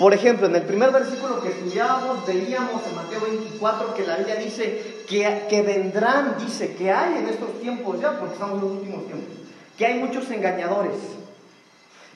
[0.00, 4.36] Por ejemplo, en el primer versículo que estudiábamos, veíamos en Mateo 24 que la Biblia
[4.36, 8.78] dice que, que vendrán, dice que hay en estos tiempos ya, porque estamos en los
[8.78, 9.28] últimos tiempos,
[9.76, 10.94] que hay muchos engañadores.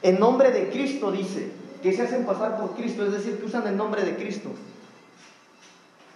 [0.01, 1.51] En nombre de Cristo dice,
[1.83, 4.49] que se hacen pasar por Cristo, es decir, que usan el nombre de Cristo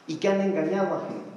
[0.07, 1.27] y que han engañado a gente.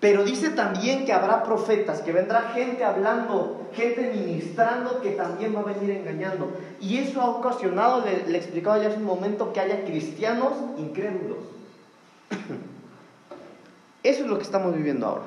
[0.00, 5.60] Pero dice también que habrá profetas, que vendrá gente hablando, gente ministrando que también va
[5.60, 6.52] a venir engañando.
[6.80, 11.38] Y eso ha ocasionado, le, le explicaba ya hace un momento, que haya cristianos incrédulos.
[14.04, 15.24] Eso es lo que estamos viviendo ahora.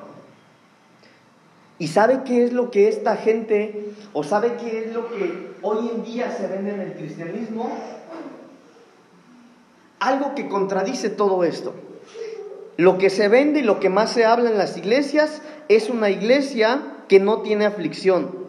[1.78, 5.90] ¿Y sabe qué es lo que esta gente, o sabe qué es lo que hoy
[5.94, 7.70] en día se vende en el cristianismo?
[9.98, 11.74] Algo que contradice todo esto.
[12.76, 16.10] Lo que se vende y lo que más se habla en las iglesias es una
[16.10, 18.42] iglesia que no tiene aflicción.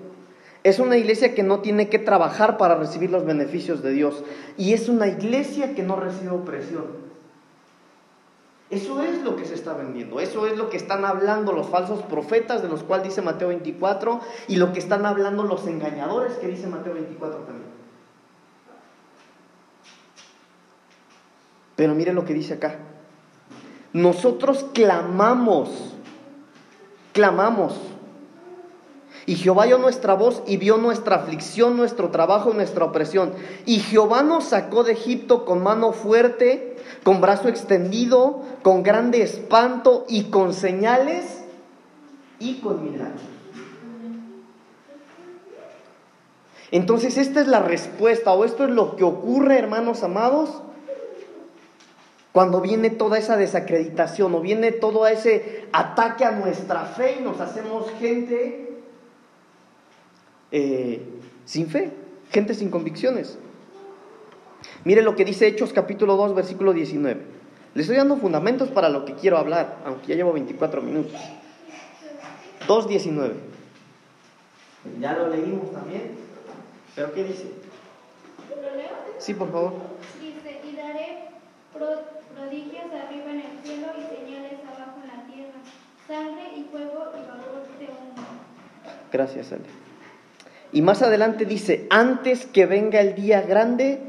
[0.63, 4.23] Es una iglesia que no tiene que trabajar para recibir los beneficios de Dios.
[4.57, 7.03] Y es una iglesia que no recibe opresión.
[8.69, 12.01] Eso es lo que se está vendiendo, eso es lo que están hablando los falsos
[12.03, 16.47] profetas, de los cuales dice Mateo 24, y lo que están hablando los engañadores, que
[16.47, 17.69] dice Mateo 24 también.
[21.75, 22.79] Pero mire lo que dice acá.
[23.93, 25.69] Nosotros clamamos,
[27.13, 27.75] clamamos.
[29.25, 33.33] Y Jehová oyó nuestra voz y vio nuestra aflicción, nuestro trabajo, nuestra opresión.
[33.65, 40.05] Y Jehová nos sacó de Egipto con mano fuerte, con brazo extendido, con grande espanto
[40.09, 41.43] y con señales
[42.39, 43.21] y con milagros.
[46.71, 50.49] Entonces esta es la respuesta o esto es lo que ocurre, hermanos amados,
[52.33, 57.39] cuando viene toda esa desacreditación o viene todo ese ataque a nuestra fe y nos
[57.39, 58.73] hacemos gente
[60.51, 61.01] eh,
[61.45, 61.91] sin fe,
[62.31, 63.37] gente sin convicciones.
[64.83, 67.21] Mire lo que dice Hechos capítulo 2, versículo 19.
[67.75, 71.19] Le estoy dando fundamentos para lo que quiero hablar, aunque ya llevo 24 minutos.
[72.67, 73.31] 2.19.
[74.99, 76.11] Ya lo leímos también.
[76.95, 77.45] ¿Pero qué dice?
[78.49, 78.89] ¿Lo leo?
[79.17, 79.73] Sí, por favor.
[80.21, 81.29] Dice, y daré
[81.73, 85.59] pro- prodigios arriba en el cielo y señales abajo en la tierra,
[86.07, 88.27] sangre y fuego y vapor de humo.
[89.11, 89.63] Gracias, Ale.
[90.71, 94.01] Y más adelante dice, antes que venga el día grande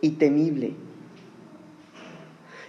[0.00, 0.74] y temible.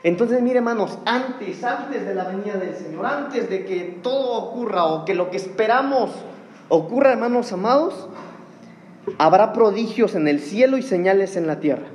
[0.04, 4.86] Entonces, mire hermanos, antes, antes de la venida del Señor, antes de que todo ocurra
[4.86, 6.12] o que lo que esperamos
[6.70, 8.08] ocurra, hermanos amados,
[9.18, 11.88] habrá prodigios en el cielo y señales en la tierra.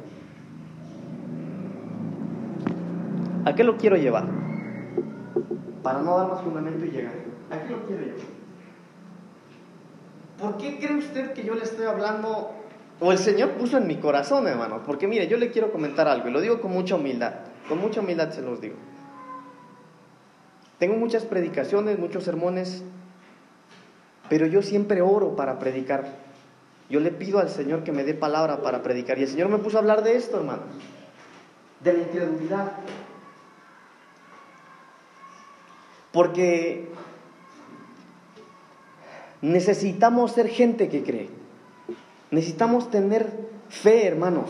[3.55, 4.25] ¿A qué lo quiero llevar?
[5.85, 7.13] Para no dar más fundamento y llegar.
[7.53, 8.27] ¿A qué lo quiero llevar?
[10.41, 12.51] ¿Por qué cree usted que yo le estoy hablando,
[12.99, 14.83] o el Señor puso en mi corazón, hermano?
[14.85, 17.33] Porque mire, yo le quiero comentar algo, y lo digo con mucha humildad,
[17.69, 18.75] con mucha humildad se los digo.
[20.81, 22.83] Tengo muchas predicaciones, muchos sermones,
[24.29, 26.07] pero yo siempre oro para predicar.
[26.91, 29.17] Yo le pido al Señor que me dé palabra para predicar.
[29.21, 30.63] Y el Señor me puso a hablar de esto, hermano,
[31.85, 32.73] de la incredulidad.
[36.15, 36.89] Porque
[39.43, 41.29] necesitamos ser gente que cree.
[42.31, 43.31] Necesitamos tener
[43.69, 44.49] fe, hermanos.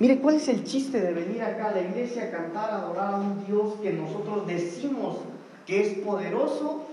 [0.00, 3.14] Mire, ¿cuál es el chiste de venir acá a la iglesia a cantar, a adorar
[3.14, 5.18] a un Dios que nosotros decimos
[5.64, 6.86] que es poderoso?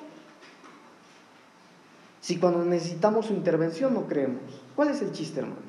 [2.22, 4.42] Si cuando necesitamos su intervención no creemos.
[4.76, 5.64] ¿Cuál es el chiste, hermanos?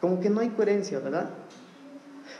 [0.00, 1.30] Como que no hay coherencia, ¿verdad?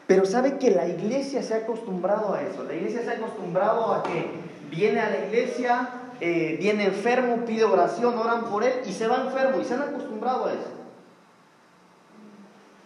[0.08, 2.64] Pero sabe que la iglesia se ha acostumbrado a eso.
[2.64, 4.30] La iglesia se ha acostumbrado a que
[4.70, 9.26] viene a la iglesia, eh, viene enfermo, pide oración, oran por él y se va
[9.26, 10.70] enfermo y se han acostumbrado a eso.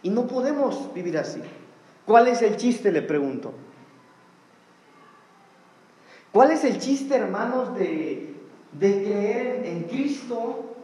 [0.02, 1.40] Y no podemos vivir así.
[2.04, 2.90] ¿Cuál es el chiste?
[2.90, 3.54] Le pregunto.
[6.32, 8.34] ¿Cuál es el chiste, hermanos, de,
[8.72, 10.74] de creer en Cristo,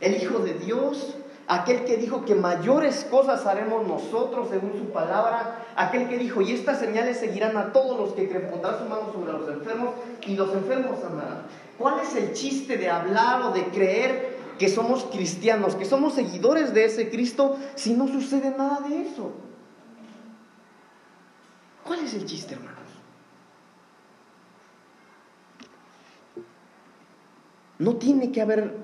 [0.00, 1.16] el Hijo de Dios,
[1.48, 6.52] aquel que dijo que mayores cosas haremos nosotros según su palabra, aquel que dijo, y
[6.52, 9.94] estas señales seguirán a todos los que creen, pondrá su mano sobre los enfermos
[10.26, 11.46] y los enfermos sanarán.
[11.78, 16.74] ¿Cuál es el chiste de hablar o de creer que somos cristianos, que somos seguidores
[16.74, 19.32] de ese Cristo, si no sucede nada de eso?
[21.82, 22.78] ¿Cuál es el chiste, hermanos?
[27.78, 28.76] No tiene que haber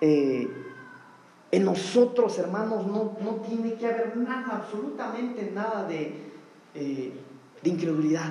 [0.00, 0.69] eh,
[1.52, 6.14] en nosotros, hermanos, no, no, tiene que haber nada, absolutamente nada de,
[6.74, 7.12] eh,
[7.62, 8.30] de incredulidad.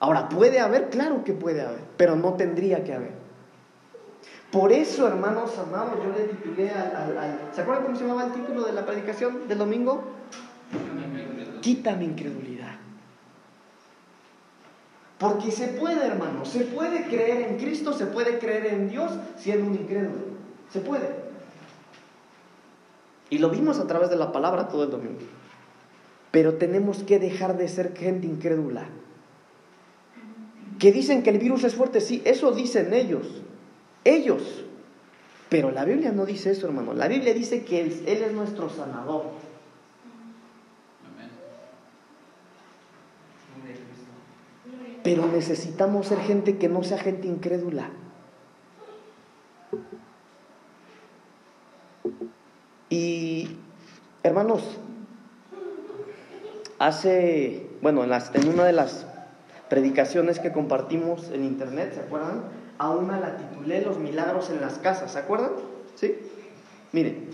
[0.00, 0.88] Ahora, ¿puede haber?
[0.88, 3.12] Claro que puede haber, pero no tendría que haber.
[4.50, 8.64] Por eso, hermanos amados, yo le titulé al, ¿Se acuerdan cómo se llamaba el título
[8.64, 10.02] de la predicación del domingo?
[11.60, 12.72] Quita mi incredulidad.
[15.18, 19.68] Porque se puede, hermano, se puede creer en Cristo, se puede creer en Dios siendo
[19.68, 20.31] un incrédulo.
[20.72, 21.08] Se puede.
[23.30, 25.20] Y lo vimos a través de la palabra todo el domingo.
[26.30, 28.86] Pero tenemos que dejar de ser gente incrédula.
[30.78, 33.42] Que dicen que el virus es fuerte, sí, eso dicen ellos.
[34.04, 34.64] Ellos.
[35.48, 36.94] Pero la Biblia no dice eso, hermano.
[36.94, 39.24] La Biblia dice que Él, él es nuestro sanador.
[45.02, 47.90] Pero necesitamos ser gente que no sea gente incrédula.
[52.88, 53.56] Y,
[54.22, 54.78] hermanos,
[56.78, 59.06] hace, bueno, en, una de las
[59.70, 62.42] predicaciones que compartimos en internet, ¿se acuerdan?
[62.78, 65.52] A una la titulé Los milagros en las casas, ¿se acuerdan?
[65.94, 66.16] ¿Sí?
[66.92, 67.30] Miren,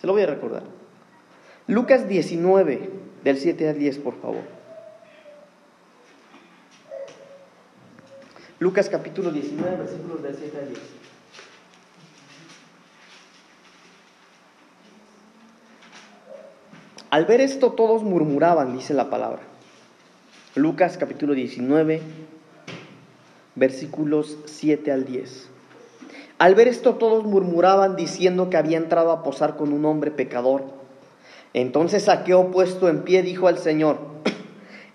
[0.00, 0.62] se lo voy a recordar.
[1.66, 2.90] Lucas 19,
[3.24, 4.42] del 7 al 10, por favor.
[8.58, 10.99] Lucas capítulo 19, versículos del 7 al 10.
[17.10, 19.40] Al ver esto todos murmuraban, dice la palabra.
[20.54, 22.00] Lucas capítulo 19,
[23.56, 25.48] versículos 7 al 10.
[26.38, 30.62] Al ver esto todos murmuraban diciendo que había entrado a posar con un hombre pecador.
[31.52, 33.98] Entonces Saqueo puesto en pie dijo al Señor,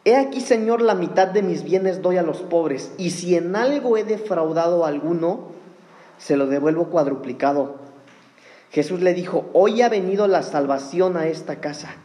[0.06, 3.58] He aquí, Señor, la mitad de mis bienes doy a los pobres, y si en
[3.58, 5.50] algo he defraudado a alguno,
[6.18, 7.84] se lo devuelvo cuadruplicado.
[8.76, 11.96] Jesús le dijo, hoy ha venido la salvación a esta casa,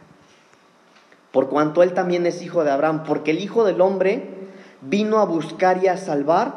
[1.31, 4.49] por cuanto él también es hijo de Abraham, porque el Hijo del Hombre
[4.81, 6.55] vino a buscar y a salvar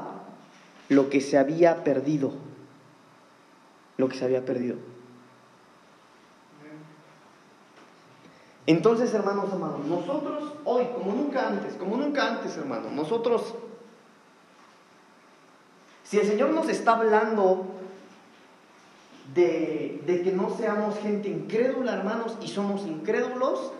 [0.88, 2.32] lo que se había perdido,
[3.96, 4.76] lo que se había perdido.
[8.66, 13.54] Entonces, hermanos amados, nosotros hoy, como nunca antes, como nunca antes, hermanos, nosotros,
[16.02, 17.66] si el Señor nos está hablando
[19.34, 23.72] de, de, que no seamos gente incrédula, hermanos, y somos incrédulos,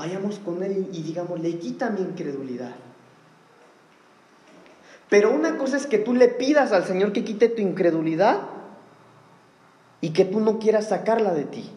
[0.00, 2.74] vayamos con Él y digamos, le quita mi incredulidad.
[5.10, 8.40] Pero una cosa es que tú le pidas al Señor que quite tu incredulidad
[10.00, 11.70] y que tú no quieras sacarla de ti.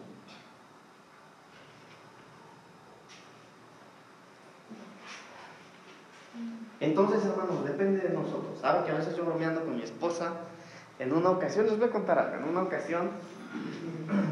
[6.80, 8.58] Entonces, hermanos, depende de nosotros.
[8.58, 10.32] Saben que a veces yo bromeando con mi esposa,
[10.98, 13.10] en una ocasión, les voy a contar algo, en una ocasión,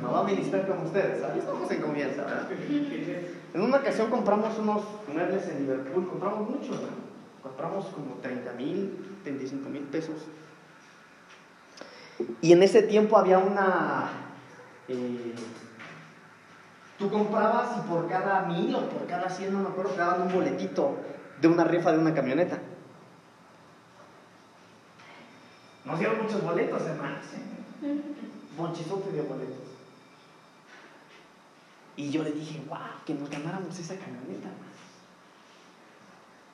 [0.02, 1.38] me va a ministrar con ustedes, ¿sabes?
[1.38, 2.48] Estamos en confianza, ¿verdad?
[3.54, 4.82] En una ocasión compramos unos
[5.12, 6.88] muebles en Liverpool, compramos mucho, ¿verdad?
[7.42, 10.16] Compramos como 30 mil, 35 mil pesos.
[12.40, 14.10] Y en ese tiempo había una...
[14.88, 15.34] Eh,
[16.98, 20.22] tú comprabas y por cada mil o por cada cien, no me acuerdo, te daban
[20.22, 20.96] un boletito
[21.40, 22.58] de una rifa de una camioneta.
[25.84, 27.26] Nos dieron muchos boletos, hermanos.
[27.82, 28.00] ¿eh?
[28.62, 29.56] De boletos.
[31.96, 34.48] Y yo le dije, wow, que nos ganáramos esa camioneta.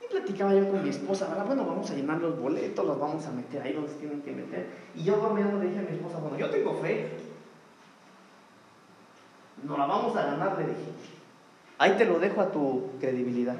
[0.02, 3.30] Y platicaba yo con mi esposa, bueno, vamos a llenar los boletos, los vamos a
[3.30, 4.68] meter ahí donde se tienen que meter.
[4.96, 7.18] Y yo bromeando le dije a mi esposa, bueno, yo tengo fe.
[9.62, 10.92] No la vamos a ganar, le dije.
[11.78, 13.56] Ahí te lo dejo a tu credibilidad.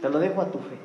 [0.00, 0.78] Te lo dejo a tu fe.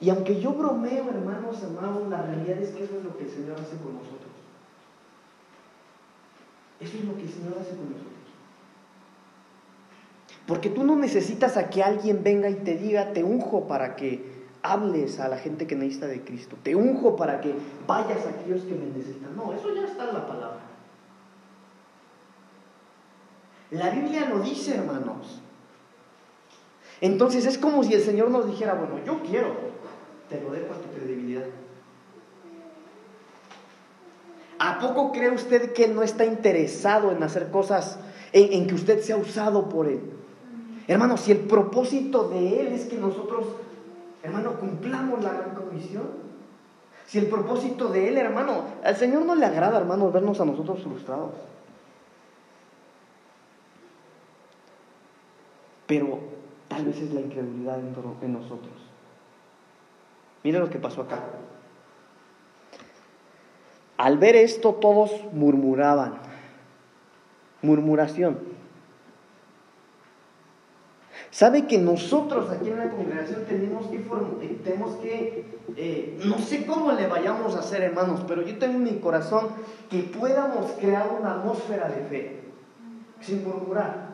[0.00, 3.30] Y aunque yo bromeo, hermanos amados, la realidad es que eso es lo que el
[3.30, 4.30] Señor hace con nosotros.
[6.80, 8.20] Eso es lo que el Señor hace con nosotros.
[10.46, 14.40] Porque tú no necesitas a que alguien venga y te diga, te unjo para que
[14.62, 16.56] hables a la gente que necesita de Cristo.
[16.62, 17.54] Te unjo para que
[17.86, 19.36] vayas a aquellos que me necesitan.
[19.36, 20.60] No, eso ya está en la palabra.
[23.70, 25.40] La Biblia lo dice, hermanos.
[27.00, 29.54] Entonces es como si el Señor nos dijera, bueno, yo quiero,
[30.30, 31.44] te lo dejo a tu credibilidad.
[34.58, 37.98] ¿A poco cree usted que Él no está interesado en hacer cosas,
[38.32, 40.00] en, que usted sea usado por Él?
[40.86, 43.46] Hermano, si el propósito de Él es que nosotros,
[44.22, 46.30] hermano, cumplamos la gran comisión.
[47.06, 50.82] Si el propósito de Él, hermano, al Señor no le agrada, hermano, vernos a nosotros
[50.82, 51.32] frustrados.
[55.86, 56.30] Pero
[56.70, 57.80] Tal vez es la incredulidad
[58.22, 58.72] en nosotros.
[60.42, 61.20] Mira lo que pasó acá.
[63.96, 66.14] Al ver esto todos murmuraban.
[67.62, 68.38] Murmuración.
[71.30, 75.44] ¿Sabe que nosotros aquí en la congregación tenemos que, eh, tenemos que
[75.76, 79.48] eh, no sé cómo le vayamos a hacer, hermanos, pero yo tengo en mi corazón
[79.88, 82.40] que podamos crear una atmósfera de fe,
[83.20, 84.09] sin murmurar.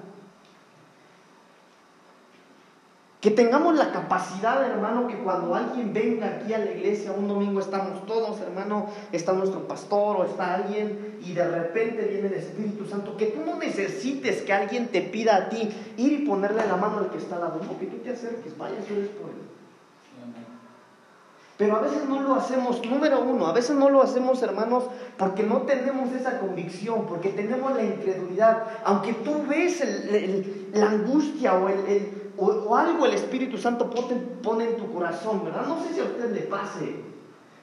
[3.26, 7.58] Que tengamos la capacidad, hermano, que cuando alguien venga aquí a la iglesia, un domingo
[7.58, 12.86] estamos todos, hermano, está nuestro pastor o está alguien y de repente viene el Espíritu
[12.86, 16.76] Santo, que tú no necesites que alguien te pida a ti ir y ponerle la
[16.76, 19.30] mano al que está al lado, no, que tú te acerques, vayas y eres por
[19.30, 19.46] él.
[21.58, 24.84] Pero a veces no lo hacemos, número uno, a veces no lo hacemos, hermanos,
[25.16, 28.62] porque no tenemos esa convicción, porque tenemos la incredulidad.
[28.84, 29.82] Aunque tú ves
[30.74, 35.66] la angustia o el, o, algo el Espíritu Santo pone, en tu corazón, ¿verdad?
[35.66, 36.96] No sé si a usted le pase,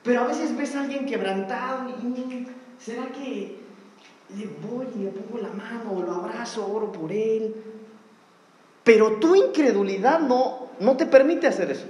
[0.03, 2.47] pero a veces ves a alguien quebrantado y
[2.79, 3.59] ¿será que
[4.35, 7.55] le voy y le pongo la mano o lo abrazo, oro por él?
[8.83, 11.85] Pero tu incredulidad no, no te permite hacer eso.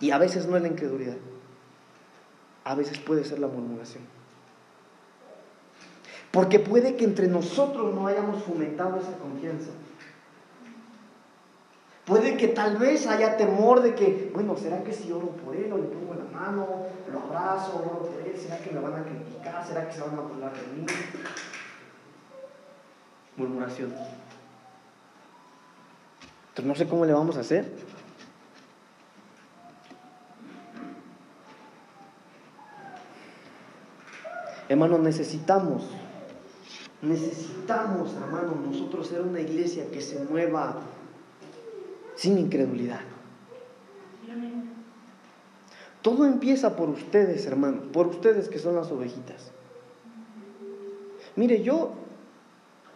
[0.00, 1.16] Y a veces no es la incredulidad,
[2.64, 4.04] a veces puede ser la murmuración.
[6.30, 9.70] Porque puede que entre nosotros no hayamos fomentado esa confianza.
[12.08, 15.70] Puede que tal vez haya temor de que, bueno, ¿será que si oro por él
[15.70, 16.66] o le pongo la mano,
[17.12, 18.34] lo abrazo, oro por él?
[18.34, 19.66] ¿Será que me van a criticar?
[19.66, 20.86] ¿Será que se van a burlar de mí?
[23.36, 23.92] Murmuración.
[26.48, 27.70] Entonces no sé cómo le vamos a hacer.
[34.70, 35.90] Hermano, necesitamos,
[37.02, 40.80] necesitamos, hermano, nosotros ser una iglesia que se mueva
[42.18, 43.00] sin incredulidad.
[46.02, 49.52] Todo empieza por ustedes, hermano, por ustedes que son las ovejitas.
[51.36, 51.92] Mire, yo,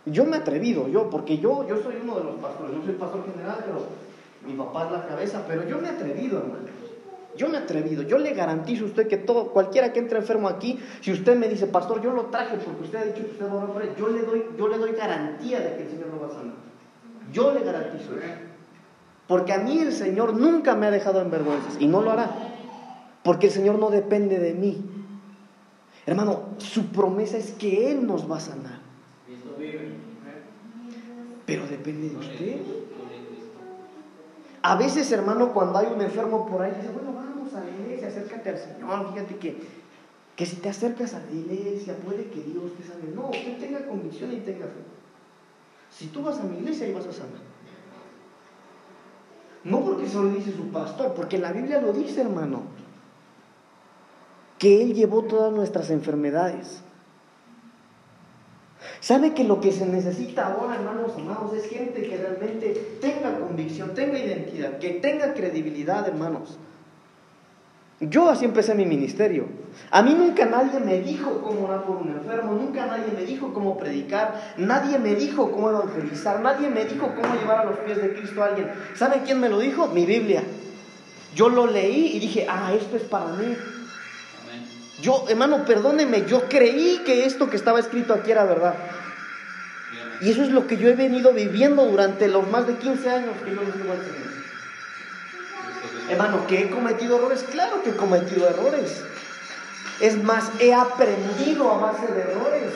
[0.06, 2.94] yo me he atrevido, yo, porque yo, yo soy uno de los pastores, yo soy
[2.94, 3.86] pastor general, pero
[4.44, 6.66] mi papá es la cabeza, pero yo me he atrevido, hermano.
[7.36, 10.48] Yo me he atrevido, yo le garantizo a usted que todo, cualquiera que entre enfermo
[10.48, 13.46] aquí, si usted me dice, pastor, yo lo traje porque usted ha dicho que usted
[13.46, 16.20] va a orar yo le doy, yo le doy garantía de que el Señor lo
[16.20, 16.54] va a sanar.
[17.32, 18.51] Yo le garantizo eso.
[19.32, 22.30] Porque a mí el Señor nunca me ha dejado en vergüenzas y no lo hará.
[23.24, 24.84] Porque el Señor no depende de mí.
[26.04, 28.80] Hermano, su promesa es que Él nos va a sanar.
[31.46, 32.60] Pero depende de usted.
[34.60, 38.08] A veces, hermano, cuando hay un enfermo por ahí, dice, bueno, vamos a la iglesia,
[38.08, 39.14] acércate al Señor.
[39.14, 39.56] Fíjate que,
[40.36, 43.14] que si te acercas a la iglesia, puede que Dios te sane.
[43.14, 44.82] No, usted tenga convicción y tenga fe.
[45.90, 47.51] Si tú vas a mi iglesia, ahí vas a sanar.
[49.64, 52.62] No porque eso lo dice su pastor, porque la Biblia lo dice, hermano.
[54.58, 56.82] Que Él llevó todas nuestras enfermedades.
[59.00, 63.94] ¿Sabe que lo que se necesita ahora, hermanos amados, es gente que realmente tenga convicción,
[63.94, 66.58] tenga identidad, que tenga credibilidad, hermanos?
[68.08, 69.46] Yo así empecé mi ministerio.
[69.90, 73.54] A mí nunca nadie me dijo cómo orar por un enfermo, nunca nadie me dijo
[73.54, 78.02] cómo predicar, nadie me dijo cómo evangelizar, nadie me dijo cómo llevar a los pies
[78.02, 78.68] de Cristo a alguien.
[78.96, 79.86] ¿Sabe quién me lo dijo?
[79.88, 80.42] Mi Biblia.
[81.36, 83.56] Yo lo leí y dije, ah, esto es para mí.
[85.00, 88.74] Yo, hermano, perdóneme, yo creí que esto que estaba escrito aquí era verdad.
[90.20, 93.34] Y eso es lo que yo he venido viviendo durante los más de 15 años
[93.44, 94.31] que yo les digo al Señor.
[96.08, 97.44] Hermano, ¿que he cometido errores?
[97.50, 99.02] Claro que he cometido errores.
[100.00, 102.72] Es más, he aprendido a base de errores.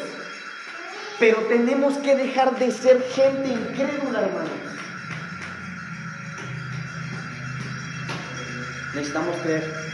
[1.18, 4.50] Pero tenemos que dejar de ser gente incrédula, hermano.
[8.94, 9.86] Necesitamos creer.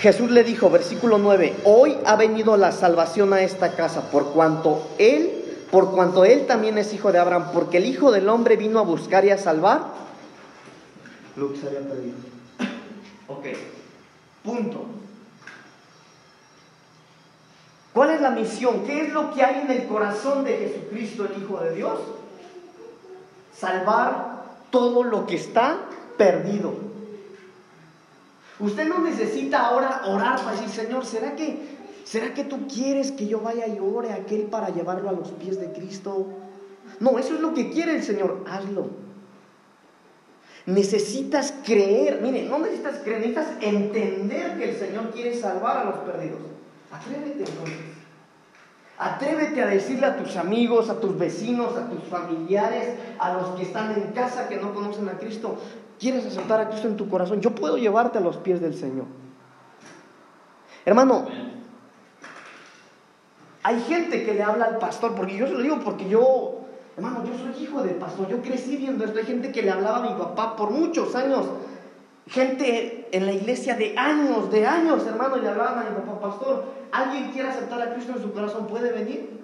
[0.00, 4.94] Jesús le dijo, versículo 9, hoy ha venido la salvación a esta casa por cuanto
[4.98, 5.39] Él
[5.70, 8.82] por cuanto él también es hijo de Abraham, porque el Hijo del Hombre vino a
[8.82, 9.82] buscar y a salvar
[11.36, 12.16] lo que se había perdido.
[13.28, 13.46] Ok,
[14.42, 14.84] punto.
[17.92, 18.84] ¿Cuál es la misión?
[18.84, 21.98] ¿Qué es lo que hay en el corazón de Jesucristo, el Hijo de Dios?
[23.56, 25.78] Salvar todo lo que está
[26.16, 26.72] perdido.
[28.58, 33.26] Usted no necesita ahora orar para decir, Señor, ¿será que ¿Será que tú quieres que
[33.26, 36.26] yo vaya y ore a aquel para llevarlo a los pies de Cristo?
[36.98, 38.44] No, eso es lo que quiere el Señor.
[38.48, 38.88] Hazlo.
[40.66, 42.20] Necesitas creer.
[42.22, 46.40] Mire, no necesitas creer, necesitas entender que el Señor quiere salvar a los perdidos.
[46.90, 48.00] Atrévete entonces.
[48.98, 53.62] Atrévete a decirle a tus amigos, a tus vecinos, a tus familiares, a los que
[53.62, 55.56] están en casa que no conocen a Cristo.
[55.98, 57.40] ¿Quieres aceptar a Cristo en tu corazón?
[57.40, 59.06] Yo puedo llevarte a los pies del Señor.
[60.84, 61.26] Hermano,
[63.62, 66.60] Hay gente que le habla al pastor, porque yo se lo digo porque yo,
[66.96, 69.18] hermano, yo soy hijo del pastor, yo crecí viendo esto.
[69.18, 71.46] Hay gente que le hablaba a mi papá por muchos años.
[72.26, 76.64] Gente en la iglesia de años, de años, hermano, le hablaban a mi papá, pastor,
[76.92, 78.66] ¿alguien quiere aceptar a Cristo en su corazón?
[78.66, 79.40] ¿Puede venir?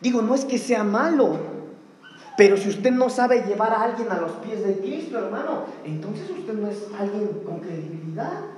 [0.00, 1.38] Digo, no es que sea malo,
[2.36, 6.28] pero si usted no sabe llevar a alguien a los pies de Cristo, hermano, entonces
[6.28, 8.53] usted no es alguien con credibilidad.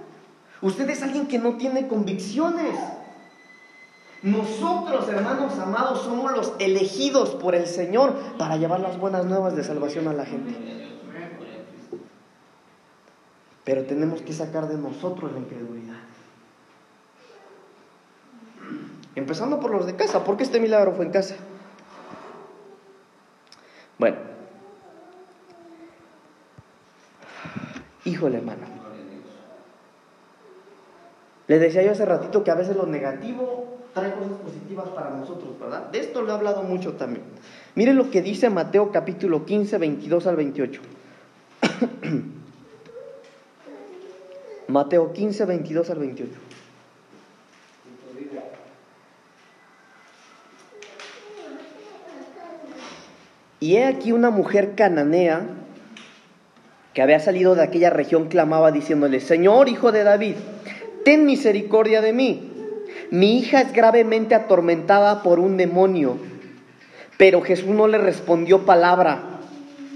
[0.62, 2.78] Usted es alguien que no tiene convicciones.
[4.22, 9.62] Nosotros, hermanos amados, somos los elegidos por el Señor para llevar las buenas nuevas de
[9.62, 10.54] salvación a la gente.
[13.64, 15.96] Pero tenemos que sacar de nosotros la incredulidad.
[19.14, 21.36] Empezando por los de casa, porque este milagro fue en casa.
[23.98, 24.16] Bueno,
[28.04, 28.75] híjole hermano.
[31.48, 35.58] Le decía yo hace ratito que a veces lo negativo trae cosas positivas para nosotros,
[35.60, 35.90] ¿verdad?
[35.90, 37.24] De esto lo he hablado mucho también.
[37.74, 40.80] Miren lo que dice Mateo capítulo 15, 22 al 28.
[44.68, 46.30] Mateo 15, 22 al 28.
[53.60, 55.46] Y he aquí una mujer cananea
[56.92, 60.36] que había salido de aquella región clamaba diciéndole, Señor, hijo de David,
[61.06, 62.50] ten misericordia de mí.
[63.12, 66.16] Mi hija es gravemente atormentada por un demonio.
[67.16, 69.38] Pero Jesús no le respondió palabra.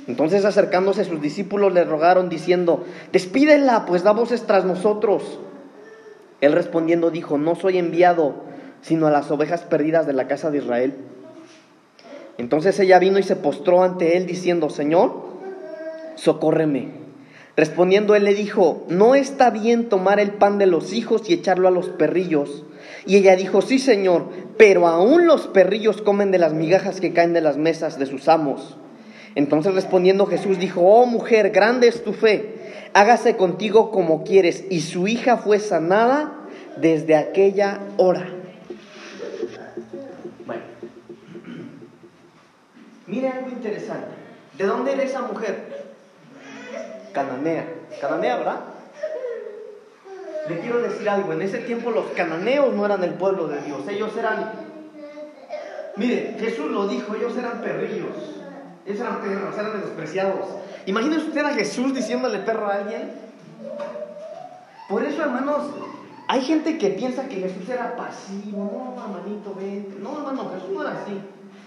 [0.07, 5.41] Entonces acercándose sus discípulos le rogaron diciendo, despídela, pues da voces tras nosotros.
[6.41, 8.45] Él respondiendo dijo, no soy enviado
[8.81, 10.95] sino a las ovejas perdidas de la casa de Israel.
[12.39, 15.25] Entonces ella vino y se postró ante él diciendo, Señor,
[16.15, 17.00] socórreme.
[17.57, 21.69] Respondiendo él le dijo, no está bien tomar el pan de los hijos y echarlo
[21.69, 22.65] a los perrillos.
[23.07, 27.33] Y ella dijo, sí, Señor, pero aún los perrillos comen de las migajas que caen
[27.33, 28.77] de las mesas de sus amos.
[29.35, 34.65] Entonces respondiendo Jesús dijo, oh mujer, grande es tu fe, hágase contigo como quieres.
[34.71, 36.33] Y su hija fue sanada
[36.77, 38.29] desde aquella hora.
[40.47, 40.63] Bueno,
[43.07, 44.09] mire algo interesante.
[44.59, 45.90] ¿De dónde era esa mujer?
[47.13, 47.67] Cananea.
[48.01, 48.61] Cananea, ¿verdad?
[50.49, 53.87] Le quiero decir algo, en ese tiempo los cananeos no eran el pueblo de Dios,
[53.89, 54.51] ellos eran,
[55.97, 58.17] mire, Jesús lo dijo, ellos eran perrillos,
[58.85, 60.47] ellos eran perros, eran menospreciados.
[60.87, 63.13] Imagínese usted a Jesús diciéndole perro a alguien.
[64.89, 65.71] Por eso, hermanos,
[66.27, 70.01] hay gente que piensa que Jesús era pasivo, no, hermanito, vente.
[70.01, 71.21] No, hermano, Jesús no era así.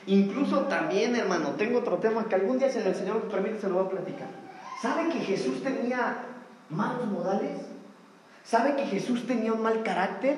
[0.08, 3.76] Incluso también, hermano, tengo otro tema que algún día, si el Señor permite, se lo
[3.76, 4.28] voy a platicar.
[4.84, 6.26] ¿Sabe que Jesús tenía
[6.70, 7.58] malos modales?
[8.44, 10.38] ¿Sabe que Jesús tenía un mal carácter?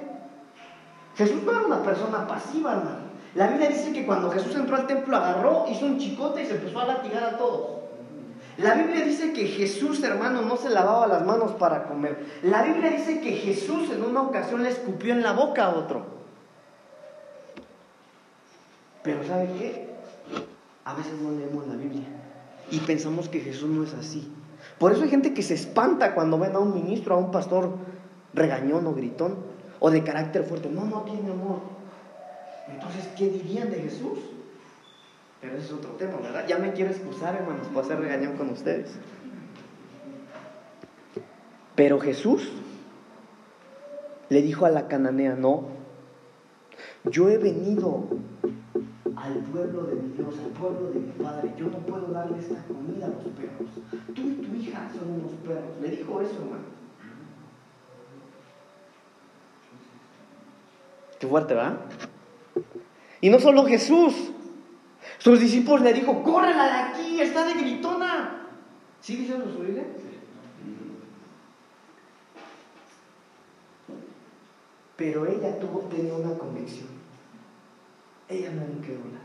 [1.16, 3.06] Jesús no era una persona pasiva, hermano.
[3.34, 6.58] La Biblia dice que cuando Jesús entró al templo agarró, hizo un chicote y se
[6.58, 7.86] empezó a latigar a todos.
[8.58, 12.40] La Biblia dice que Jesús, hermano, no se lavaba las manos para comer.
[12.44, 16.06] La Biblia dice que Jesús en una ocasión le escupió en la boca a otro.
[19.02, 19.90] Pero ¿sabe qué?
[20.84, 22.06] A veces no leemos la Biblia
[22.72, 24.32] y pensamos que Jesús no es así.
[24.80, 27.78] Por eso hay gente que se espanta cuando ven a un ministro, a un pastor
[28.34, 29.38] regañón o gritón
[29.80, 30.70] o de carácter fuerte.
[30.70, 31.60] No, no tiene amor.
[32.68, 34.20] Entonces, ¿qué dirían de Jesús?
[35.40, 36.46] Pero ese es otro tema, ¿verdad?
[36.48, 38.92] Ya me quiero excusar, hermanos, por hacer regañón con ustedes.
[41.76, 42.52] Pero Jesús
[44.30, 45.66] le dijo a la cananea, no,
[47.04, 48.06] yo he venido
[49.16, 51.54] al pueblo de mi Dios, al pueblo de mi Padre.
[51.58, 53.70] Yo no puedo darle esta comida a los perros.
[54.16, 55.78] Tú y tu hija son unos perros.
[55.82, 56.64] Le dijo eso, hermano.
[61.20, 61.80] Qué fuerte, ¿verdad?
[63.22, 64.32] Y no solo Jesús.
[65.20, 68.48] Sus discípulos le dijo, córrela de aquí, está de gritona.
[69.02, 69.84] ¿Sí dice su Biblia?
[74.96, 76.95] Pero ella tuvo, tenía una convicción.
[78.28, 79.20] Ella no era incrédula.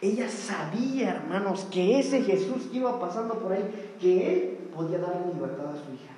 [0.00, 5.32] Ella sabía, hermanos, que ese Jesús que iba pasando por ahí, que él podía darle
[5.32, 6.12] libertad a su hija.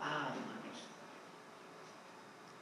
[0.00, 0.78] Ah, hermanos.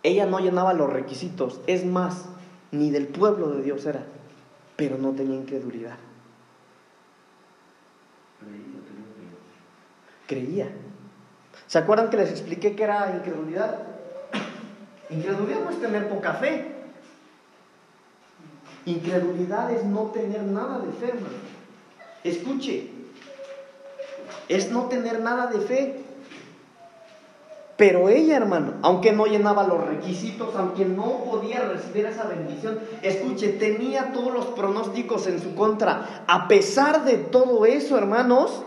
[0.03, 2.25] Ella no llenaba los requisitos, es más,
[2.73, 4.05] ni del pueblo de Dios era,
[4.77, 5.99] pero no tenía incredulidad.
[10.27, 10.69] Creía.
[11.67, 13.83] ¿Se acuerdan que les expliqué que era incredulidad?
[15.11, 16.74] Incredulidad no es tener poca fe.
[18.87, 21.37] Incredulidad es no tener nada de fe, hermano.
[22.23, 22.91] Escuche,
[24.49, 26.01] es no tener nada de fe.
[27.77, 33.49] Pero ella, hermano, aunque no llenaba los requisitos, aunque no podía recibir esa bendición, escuche,
[33.49, 36.25] tenía todos los pronósticos en su contra.
[36.29, 38.63] A pesar de todo eso, hermanos,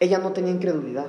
[0.00, 1.06] ella no tenía incredulidad.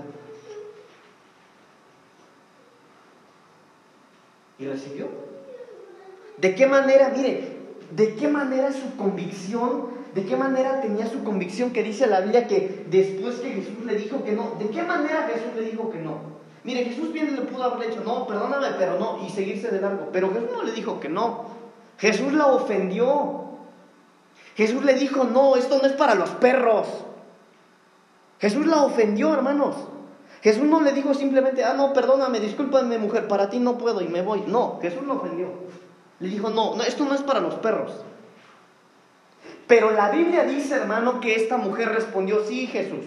[4.59, 5.26] Y recibió.
[6.37, 7.57] ¿De qué manera, mire,
[7.91, 12.47] de qué manera su convicción, de qué manera tenía su convicción que dice la Biblia
[12.47, 15.99] que después que Jesús le dijo que no, de qué manera Jesús le dijo que
[15.99, 16.37] no?
[16.63, 20.09] Mire, Jesús bien le pudo haber dicho, no, perdóname, pero no, y seguirse de largo.
[20.11, 21.45] Pero Jesús no le dijo que no.
[21.97, 23.45] Jesús la ofendió.
[24.55, 26.87] Jesús le dijo, no, esto no es para los perros.
[28.39, 29.75] Jesús la ofendió, hermanos.
[30.41, 34.07] Jesús no le dijo simplemente, ah, no, perdóname, discúlpame, mujer, para ti no puedo y
[34.07, 34.43] me voy.
[34.45, 35.47] No, Jesús la ofendió.
[36.19, 37.91] Le dijo, no, no, esto no es para los perros.
[39.67, 43.05] Pero la Biblia dice, hermano, que esta mujer respondió, sí, Jesús.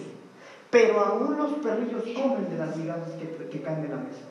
[0.69, 4.21] Pero aún los perrillos comen de las migajas que, que caen de la mesa.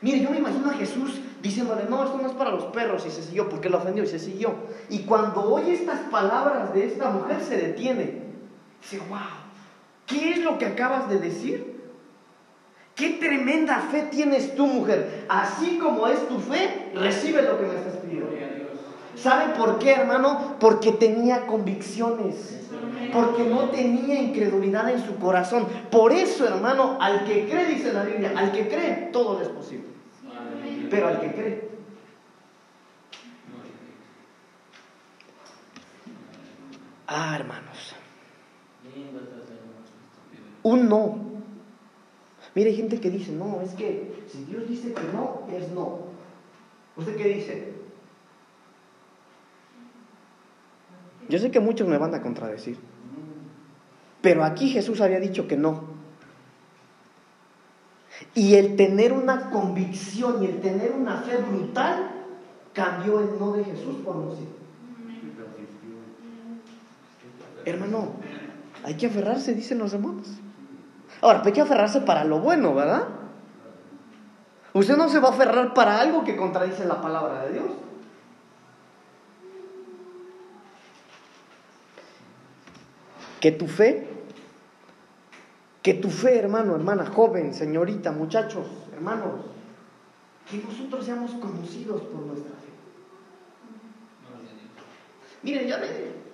[0.00, 3.10] Mire, yo me imagino a Jesús diciéndole, no, esto no es para los perros, y
[3.10, 4.54] se siguió, porque lo ofendió y se siguió.
[4.88, 8.22] Y cuando oye estas palabras de esta mujer, se detiene.
[8.82, 9.18] Dice, wow,
[10.06, 11.75] ¿qué es lo que acabas de decir?
[12.96, 15.26] ¿Qué tremenda fe tienes tú, mujer?
[15.28, 18.30] Así como es tu fe, recibe lo que me estás pidiendo.
[19.14, 20.56] ¿Sabe por qué, hermano?
[20.58, 22.66] Porque tenía convicciones.
[23.12, 25.66] Porque no tenía incredulidad en su corazón.
[25.90, 29.88] Por eso, hermano, al que cree, dice la Biblia, al que cree, todo es posible.
[30.90, 31.68] Pero al que cree.
[37.06, 37.94] Ah, hermanos.
[40.62, 41.35] Un no.
[42.56, 45.98] Mire, hay gente que dice, no, es que si Dios dice que no, es no.
[46.96, 47.74] ¿Usted qué dice?
[51.28, 52.78] Yo sé que muchos me van a contradecir.
[54.22, 55.84] Pero aquí Jesús había dicho que no.
[58.34, 62.10] Y el tener una convicción y el tener una fe brutal
[62.72, 64.48] cambió el no de Jesús por un sí.
[67.66, 68.12] Hermano,
[68.82, 70.40] hay que aferrarse, dicen los hermanos.
[71.20, 73.04] Ahora, hay que aferrarse para lo bueno, ¿verdad?
[74.72, 77.66] Usted no se va a aferrar para algo que contradice la palabra de Dios.
[83.40, 84.06] Que tu fe,
[85.82, 89.46] que tu fe, hermano, hermana, joven, señorita, muchachos, hermanos,
[90.50, 92.66] que nosotros seamos conocidos por nuestra fe.
[95.42, 96.25] Miren, ya ven,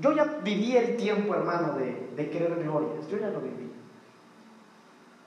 [0.00, 3.70] yo ya viví el tiempo, hermano, de, de querer glorias, yo ya lo viví.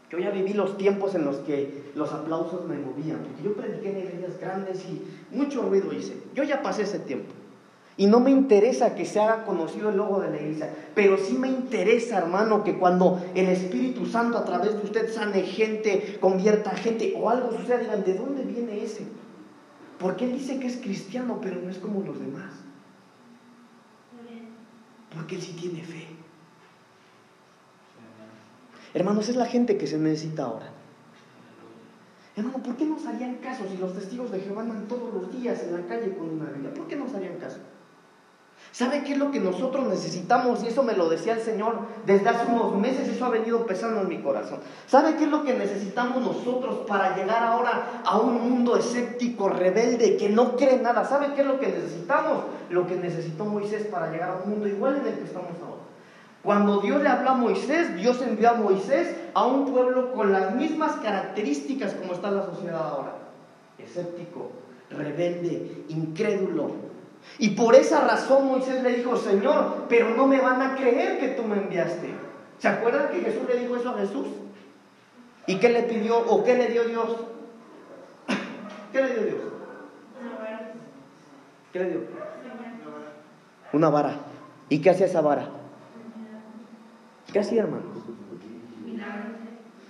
[0.09, 3.91] Yo ya viví los tiempos en los que los aplausos me movían, porque yo prediqué
[3.91, 5.03] en iglesias grandes y
[5.35, 6.17] mucho ruido hice.
[6.33, 7.31] Yo ya pasé ese tiempo.
[7.95, 11.37] Y no me interesa que se haga conocido el logo de la iglesia, pero sí
[11.37, 16.71] me interesa, hermano, que cuando el Espíritu Santo a través de usted sane gente, convierta
[16.71, 19.05] gente o algo suceda, digan, ¿de dónde viene ese?
[19.99, 22.53] Porque él dice que es cristiano, pero no es como los demás.
[25.13, 26.07] Porque él sí tiene fe.
[28.93, 30.71] Hermanos, es la gente que se necesita ahora.
[32.35, 35.61] Hermano, ¿por qué nos harían caso si los testigos de Jehová andan todos los días
[35.63, 36.73] en la calle con una Biblia?
[36.73, 37.59] ¿Por qué nos harían caso?
[38.71, 40.63] ¿Sabe qué es lo que nosotros necesitamos?
[40.63, 44.01] Y eso me lo decía el Señor desde hace unos meses, eso ha venido pesando
[44.01, 44.59] en mi corazón.
[44.85, 50.17] ¿Sabe qué es lo que necesitamos nosotros para llegar ahora a un mundo escéptico, rebelde,
[50.17, 51.03] que no cree nada?
[51.03, 52.43] ¿Sabe qué es lo que necesitamos?
[52.69, 55.79] Lo que necesitó Moisés para llegar a un mundo igual en el que estamos ahora.
[56.43, 60.55] Cuando Dios le habló a Moisés, Dios envió a Moisés a un pueblo con las
[60.55, 63.15] mismas características como está la sociedad ahora.
[63.77, 64.51] Escéptico,
[64.89, 66.88] rebelde, incrédulo,
[67.37, 71.29] y por esa razón Moisés le dijo, Señor, pero no me van a creer que
[71.29, 72.13] tú me enviaste.
[72.59, 74.27] ¿Se acuerdan que Jesús le dijo eso a Jesús?
[75.47, 77.15] ¿Y qué le pidió o qué le dio Dios?
[78.91, 79.41] ¿Qué le dio Dios?
[81.71, 82.01] ¿Qué le dio?
[83.71, 84.15] Una vara.
[84.67, 85.47] ¿Y qué hacía esa vara?
[87.31, 87.83] ¿Qué hacía, hermano?
[88.85, 89.25] Milagros.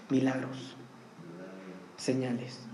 [0.09, 0.75] Milagros.
[1.97, 2.68] Señales.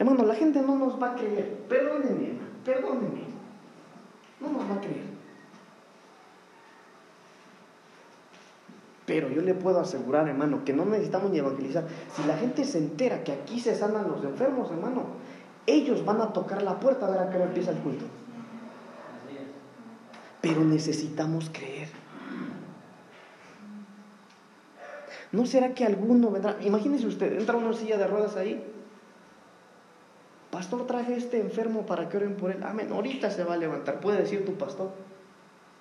[0.00, 1.58] Hermano, la gente no nos va a creer.
[1.68, 2.30] Perdónenme,
[2.64, 3.20] perdónenme.
[4.40, 5.04] No nos va a creer.
[9.04, 11.84] Pero yo le puedo asegurar, hermano, que no necesitamos ni evangelizar.
[12.16, 15.04] Si la gente se entera que aquí se sanan los enfermos, hermano,
[15.66, 18.06] ellos van a tocar la puerta a ver a qué empieza el culto.
[20.40, 21.88] Pero necesitamos creer.
[25.30, 26.56] ¿No será que alguno vendrá?
[26.62, 28.64] Imagínese usted, entra una silla de ruedas ahí
[30.60, 32.62] Pastor, traje este enfermo para que oren por él.
[32.62, 32.90] Amén.
[32.92, 33.98] Ahorita se va a levantar.
[33.98, 34.90] Puede decir tu pastor.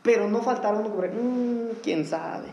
[0.02, 2.48] Pero no faltará uno que mmm, quién sabe.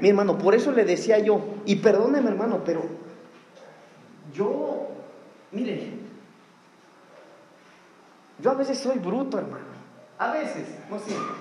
[0.00, 2.82] Mi hermano, por eso le decía yo, y perdóneme hermano, pero
[4.32, 4.86] yo,
[5.50, 5.88] mire,
[8.38, 9.64] yo a veces soy bruto, hermano.
[10.16, 11.34] A veces, no siempre.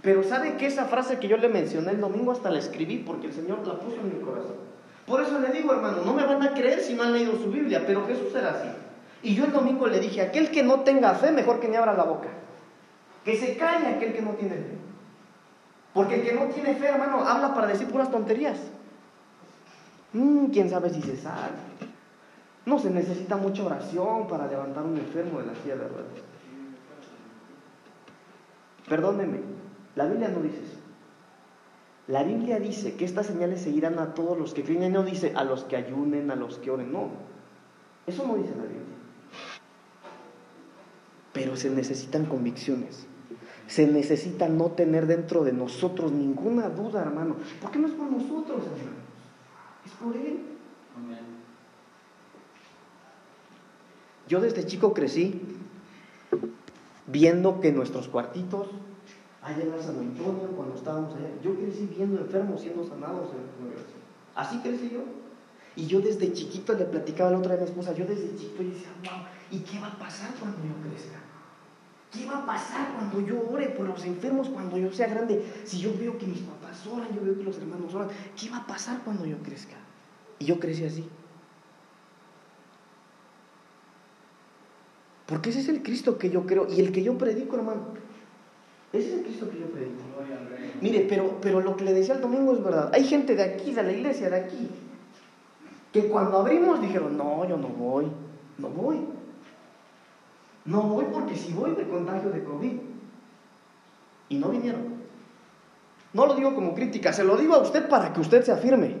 [0.00, 3.26] Pero ¿sabe que esa frase que yo le mencioné el domingo hasta la escribí porque
[3.26, 4.71] el Señor la puso en mi corazón?
[5.06, 7.50] Por eso le digo, hermano, no me van a creer si no han leído su
[7.50, 8.68] Biblia, pero Jesús era así.
[9.22, 11.94] Y yo el domingo le dije, aquel que no tenga fe, mejor que me abra
[11.94, 12.28] la boca.
[13.24, 14.76] Que se calle aquel que no tiene fe.
[15.94, 18.58] Porque el que no tiene fe, hermano, habla para decir puras tonterías.
[20.12, 21.50] Mm, ¿Quién sabe si se sabe?
[22.64, 26.12] No se necesita mucha oración para levantar un enfermo de la silla de ruedas.
[28.88, 29.40] Perdóneme,
[29.94, 30.81] la Biblia no dice eso.
[32.08, 34.92] La Biblia dice que estas señales seguirán a todos los que creen.
[34.92, 36.92] No dice a los que ayunen, a los que oren.
[36.92, 37.10] No.
[38.06, 38.82] Eso no dice la Biblia.
[41.32, 43.06] Pero se necesitan convicciones.
[43.68, 47.36] Se necesita no tener dentro de nosotros ninguna duda, hermano.
[47.60, 49.02] Porque no es por nosotros, hermano.
[49.86, 50.52] Es por Él.
[54.28, 55.40] Yo desde chico crecí
[57.06, 58.68] viendo que nuestros cuartitos,
[59.42, 63.30] allá en San Antonio, cuando estábamos allá, yo crecí viendo enfermos siendo sanados.
[64.34, 65.00] Así crecí yo.
[65.74, 68.88] Y yo desde chiquito le platicaba la otra a mi esposa, yo desde chiquito decía,
[69.02, 71.18] wow, ¿y qué va a pasar cuando yo crezca?
[72.12, 75.50] ¿Qué va a pasar cuando yo ore por los enfermos cuando yo sea grande?
[75.64, 78.58] Si yo veo que mis papás oran, yo veo que los hermanos oran, ¿qué va
[78.58, 79.76] a pasar cuando yo crezca?
[80.38, 81.08] Y yo crecí así.
[85.26, 88.01] Porque ese es el Cristo que yo creo y el que yo predico, hermano.
[88.92, 90.02] Ese es el Cristo que yo predico.
[90.80, 92.90] Mire, pero, pero lo que le decía el domingo es verdad.
[92.92, 94.68] Hay gente de aquí, de la iglesia de aquí,
[95.92, 98.06] que cuando abrimos dijeron, no, yo no voy,
[98.58, 99.00] no voy.
[100.64, 102.72] No voy porque si voy de contagio de COVID.
[104.28, 105.02] Y no vinieron.
[106.12, 108.96] No lo digo como crítica, se lo digo a usted para que usted se afirme.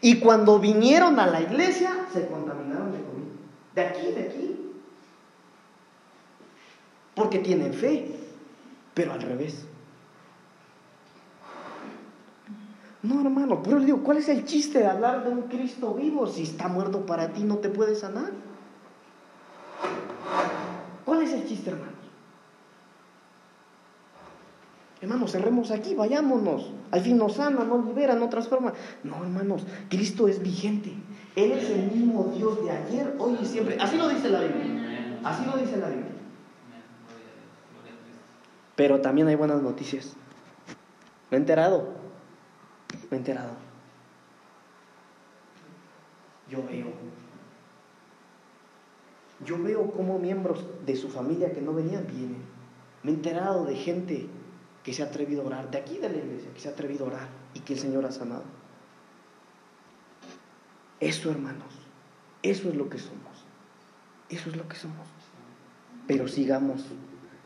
[0.00, 3.74] Y cuando vinieron a la iglesia, se contaminaron de COVID.
[3.74, 4.56] De aquí, de aquí.
[7.14, 8.23] Porque tienen fe,
[8.94, 9.66] pero al revés.
[13.02, 16.26] No, hermano, pero le digo, ¿cuál es el chiste de hablar de un Cristo vivo
[16.26, 18.32] si está muerto para ti no te puede sanar?
[21.04, 21.92] ¿Cuál es el chiste, hermanos?
[25.02, 26.70] Hermanos, cerremos aquí, vayámonos.
[26.90, 28.72] Al fin nos sana, nos libera, no transforma.
[29.02, 30.94] No, hermanos, Cristo es vigente.
[31.36, 33.76] Él es el mismo Dios de ayer, hoy y siempre.
[33.78, 35.20] Así lo dice la Biblia.
[35.22, 36.03] Así lo dice la Biblia.
[38.76, 40.14] Pero también hay buenas noticias.
[41.30, 41.94] Me he enterado.
[43.10, 43.52] Me he enterado.
[46.48, 46.88] Yo veo.
[49.44, 52.42] Yo veo cómo miembros de su familia que no venían vienen.
[53.02, 54.28] Me he enterado de gente
[54.82, 57.04] que se ha atrevido a orar, de aquí de la iglesia, que se ha atrevido
[57.04, 58.44] a orar y que el Señor ha sanado.
[61.00, 61.74] Eso, hermanos,
[62.42, 63.44] eso es lo que somos.
[64.28, 65.06] Eso es lo que somos.
[66.06, 66.84] Pero sigamos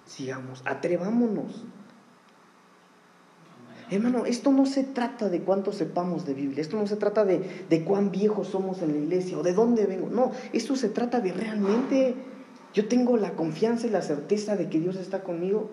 [0.09, 1.65] sigamos, atrevámonos.
[3.91, 7.65] Hermano, esto no se trata de cuánto sepamos de Biblia, esto no se trata de,
[7.71, 11.21] de cuán viejos somos en la iglesia o de dónde vengo, no, esto se trata
[11.21, 12.15] de realmente,
[12.75, 15.71] yo tengo la confianza y la certeza de que Dios está conmigo.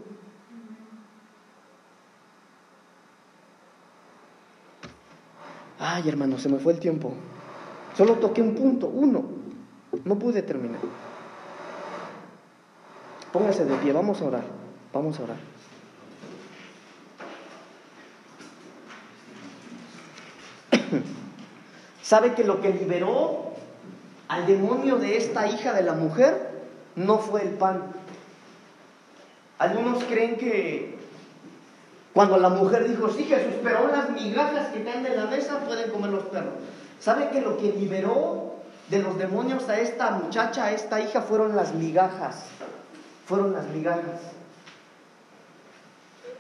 [5.78, 7.14] Ay, hermano, se me fue el tiempo.
[7.98, 9.26] Solo toqué un punto, uno.
[10.06, 10.80] No pude terminar.
[13.36, 14.46] Póngase de pie, vamos a orar.
[14.94, 15.36] Vamos a orar.
[22.02, 23.52] ¿Sabe que lo que liberó
[24.30, 26.50] al demonio de esta hija de la mujer
[26.96, 27.84] no fue el pan?
[29.60, 30.98] Algunos creen que
[32.14, 35.92] cuando la mujer dijo, sí Jesús, pero las migajas que caen de la mesa pueden
[35.92, 36.54] comer los perros.
[37.02, 38.54] ¿Sabe que lo que liberó
[38.90, 42.46] de los demonios a esta muchacha, a esta hija, fueron las migajas?
[43.26, 44.22] Fueron las migajas.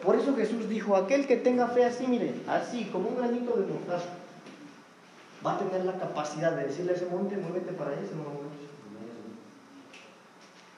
[0.03, 3.65] Por eso Jesús dijo, aquel que tenga fe así, mire, así, como un granito de
[3.65, 4.09] mostaza,
[5.45, 8.45] va a tener la capacidad de decirle a ese monte, muévete para allá, se no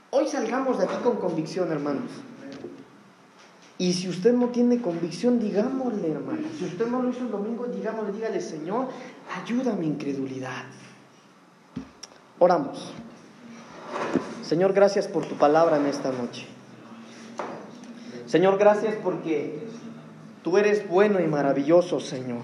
[0.10, 2.10] Hoy salgamos de aquí con convicción, hermanos.
[3.78, 6.48] Y si usted no tiene convicción, digámosle, hermano.
[6.58, 8.88] Si usted no lo hizo el domingo, digámosle, dígale, Señor,
[9.36, 10.64] ayúdame incredulidad.
[12.40, 12.94] Oramos.
[14.48, 16.48] Señor, gracias por tu palabra en esta noche.
[18.28, 19.60] Señor, gracias porque
[20.42, 22.44] tú eres bueno y maravilloso, Señor.